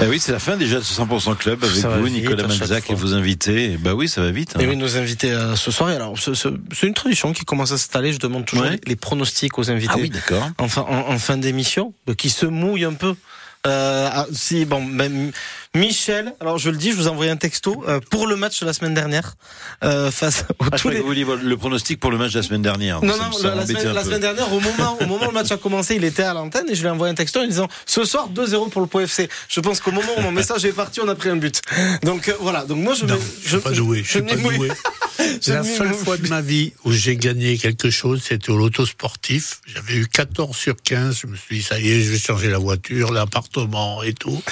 [0.00, 2.90] Eh oui, c'est la fin déjà de ce 100% Club avec vous, vite, Nicolas Malzac
[2.90, 3.76] et vos invités.
[3.76, 4.54] Bah oui, ça va vite.
[4.56, 4.60] hein.
[4.60, 5.90] Et oui, nos invités euh, ce soir.
[5.90, 8.12] Et alors, ce- ce- c'est une tradition qui commence à s'installer.
[8.12, 8.80] Je demande toujours Ouais.
[8.86, 9.92] les, pronostics aux invités.
[9.96, 10.48] Ah oui, d'accord.
[10.58, 13.14] En fin, en, en fin d'émission, qui se mouillent un peu.
[13.66, 15.30] Euh, ah, si bon, même
[15.74, 16.34] Michel.
[16.40, 18.66] Alors je le dis, je vous ai envoyé un texto euh, pour le match de
[18.66, 19.36] la semaine dernière
[19.82, 21.00] euh, face aux Ah, je tous les.
[21.02, 23.02] le pronostic pour le match de la semaine dernière.
[23.02, 25.94] Non, non, la, semaine, la dernière, au moment, au moment où le match a commencé,
[25.94, 28.04] il était à l'antenne et je lui ai envoyé un texto en lui disant ce
[28.04, 29.30] soir 2-0 pour le Pau FC.
[29.48, 31.62] Je pense qu'au moment où mon message est parti, on a pris un but.
[32.02, 32.64] Donc euh, voilà.
[32.64, 34.02] Donc moi je Non, me, je suis pas doué.
[34.04, 34.70] Je suis pas doué.
[35.40, 38.56] Je La m'y seule fois de ma vie où j'ai gagné quelque chose, c'était au
[38.56, 39.60] loto sportif.
[39.66, 41.18] J'avais eu 14 sur 15.
[41.22, 44.42] Je me suis dit, ça y est, je vais changer la voiture, l'appartement et tout.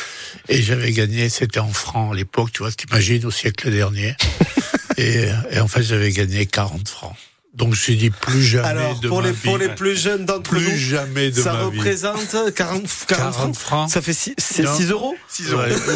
[0.48, 4.14] Et j'avais gagné, c'était en francs à l'époque, tu vois, t'imagines, au siècle dernier.
[4.96, 7.14] et, et en fait, j'avais gagné 40 francs.
[7.52, 9.40] Donc, je me suis dit, plus jamais Alors, de pour ma les, vie.
[9.42, 11.78] pour les plus jeunes d'entre Plus nous, jamais de ça ma vie.
[11.78, 13.56] représente 40, 40, 40 francs.
[13.56, 13.90] francs.
[13.90, 14.76] Ça fait 6, c'est Non.
[14.76, 15.46] 6 euros Ouais,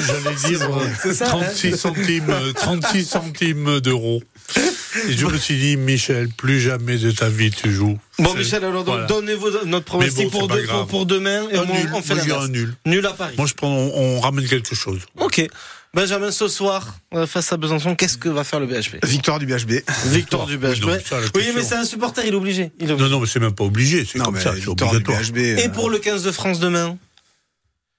[0.06, 4.20] J'allais dire euh, C'est ça, hein 36 centimes, euh, 36 centimes d'euros.
[5.08, 7.98] Et je me suis dit, Michel, plus jamais de ta vie tu joues.
[8.18, 9.06] Bon, Michel, alors donc, voilà.
[9.06, 10.46] donnez-vous notre pronostic bon,
[10.86, 11.90] pour, demain et Un on, nul.
[11.94, 12.14] on fait
[12.48, 12.74] nul.
[12.86, 13.34] Nul à Paris.
[13.36, 15.00] Moi, je prends, on, on ramène quelque chose.
[15.18, 15.46] Ok.
[15.94, 19.46] Benjamin, ce soir, euh, face à Besançon, qu'est-ce que va faire le BHP Victoire du
[19.46, 19.72] BHB.
[20.06, 20.66] Victoire du BHP.
[20.66, 22.72] Oui, non, ça, Oui, mais c'est un supporter, il est obligé.
[22.80, 23.10] Il est Non, obligé.
[23.10, 24.04] non, mais c'est même pas obligé.
[24.04, 25.20] C'est Non, comme mais ça, c'est victoire du obligatoire.
[25.22, 25.36] BHB.
[25.38, 26.98] Et euh, pour le 15 de France demain?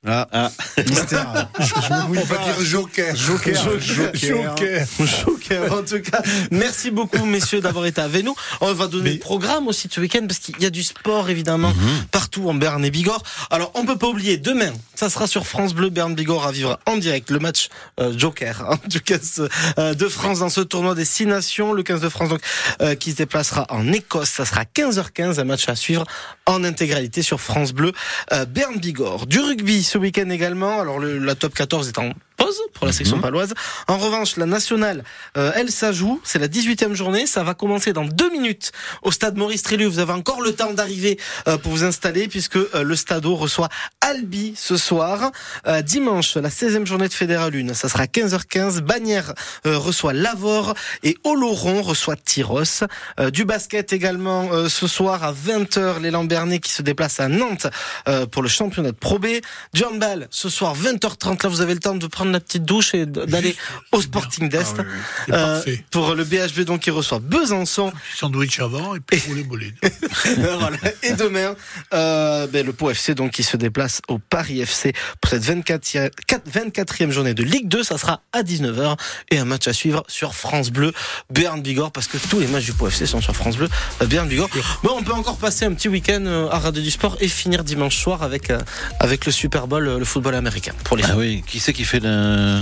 [0.07, 0.51] Ah, ah.
[0.87, 1.49] mystère.
[1.59, 2.63] Je, je me mouille pas.
[2.63, 3.15] Joker.
[3.15, 3.55] Joker.
[3.55, 4.15] Joker.
[4.15, 4.85] Joker.
[4.99, 6.21] Joker, en tout cas.
[6.51, 8.35] Merci beaucoup, messieurs, d'avoir été avec nous.
[8.61, 11.73] On va donner le programme aussi ce week-end parce qu'il y a du sport, évidemment,
[12.11, 13.23] partout en Berne et Bigorre.
[13.49, 16.79] Alors, on peut pas oublier, demain, ça sera sur France Bleu Berne Bigorre à vivre
[16.85, 19.49] en direct le match euh, Joker hein, du 15
[19.79, 21.73] euh, de France dans ce tournoi des six nations.
[21.73, 22.41] Le 15 de France, donc,
[22.81, 24.29] euh, qui se déplacera en Écosse.
[24.29, 26.05] Ça sera 15h15, un match à suivre
[26.45, 27.91] en intégralité sur France Bleu
[28.33, 29.25] euh, Berne Bigorre.
[29.25, 30.81] Du rugby ce week-end également.
[30.81, 33.53] Alors, le, la top 14 est en pause pour la section paloise.
[33.87, 35.03] En revanche, la nationale,
[35.37, 36.21] euh, elle, ça joue.
[36.23, 37.25] C'est la 18e journée.
[37.27, 38.71] Ça va commencer dans deux minutes
[39.01, 39.85] au stade Maurice Trélu.
[39.85, 43.69] Vous avez encore le temps d'arriver euh, pour vous installer puisque euh, le Stadeau reçoit
[44.01, 45.31] Albi ce soir.
[45.67, 47.73] Euh, dimanche, la 16e journée de Fédéral 1.
[47.73, 48.79] Ça sera 15h15.
[48.81, 49.33] Bagnères
[49.65, 50.73] euh, reçoit Lavore
[51.03, 52.83] et Oloron reçoit Tyros.
[53.19, 56.01] Euh, du basket également euh, ce soir à 20h.
[56.01, 57.67] Les Lambernais qui se déplacent à Nantes
[58.07, 59.27] euh, pour le championnat de Pro B.
[59.73, 61.43] Du handball ce soir 20h30.
[61.43, 63.55] Là, vous avez le temps de prendre la petite douche et d'aller
[63.91, 64.75] au Sporting d'Est.
[64.79, 64.99] Ah oui, oui.
[65.25, 65.85] C'est parfait.
[65.91, 69.75] pour le BHB donc qui reçoit Besançon Sandwich avant et puis pour les bolides.
[70.37, 70.77] voilà.
[71.03, 71.55] Et demain,
[71.93, 76.09] euh, ben, le Pau FC donc qui se déplace au Paris FC pour cette 24e,
[76.29, 77.83] 24e journée de Ligue 2.
[77.83, 78.97] Ça sera à 19h
[79.31, 80.93] et un match à suivre sur France Bleu
[81.29, 83.69] Béarn Bigorre parce que tous les matchs du Pau FC sont sur France Bleu
[84.01, 84.49] euh, Béarn Bigorre.
[84.83, 87.63] Bon, on peut encore passer un petit week-end euh, à Radio du Sport et finir
[87.63, 88.59] dimanche soir avec euh,
[88.99, 91.83] avec le Super Bowl, euh, le football américain pour les Ah oui, qui c'est qui
[91.83, 92.14] fait la,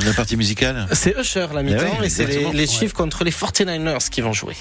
[0.05, 2.67] la partie musicale C'est Usher la mi-temps Ah oui, et c'est les, les.
[2.67, 4.55] Chiefs contre les 49ers qui vont jouer.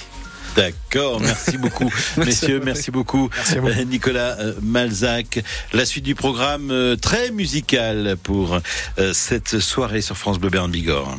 [0.56, 5.42] D'accord, merci beaucoup, messieurs, merci beaucoup, Euh, Nicolas euh, Malzac.
[5.72, 8.58] La suite du programme euh, très musical pour
[8.98, 11.16] euh, cette soirée sur France Bleu Berne Bigorre.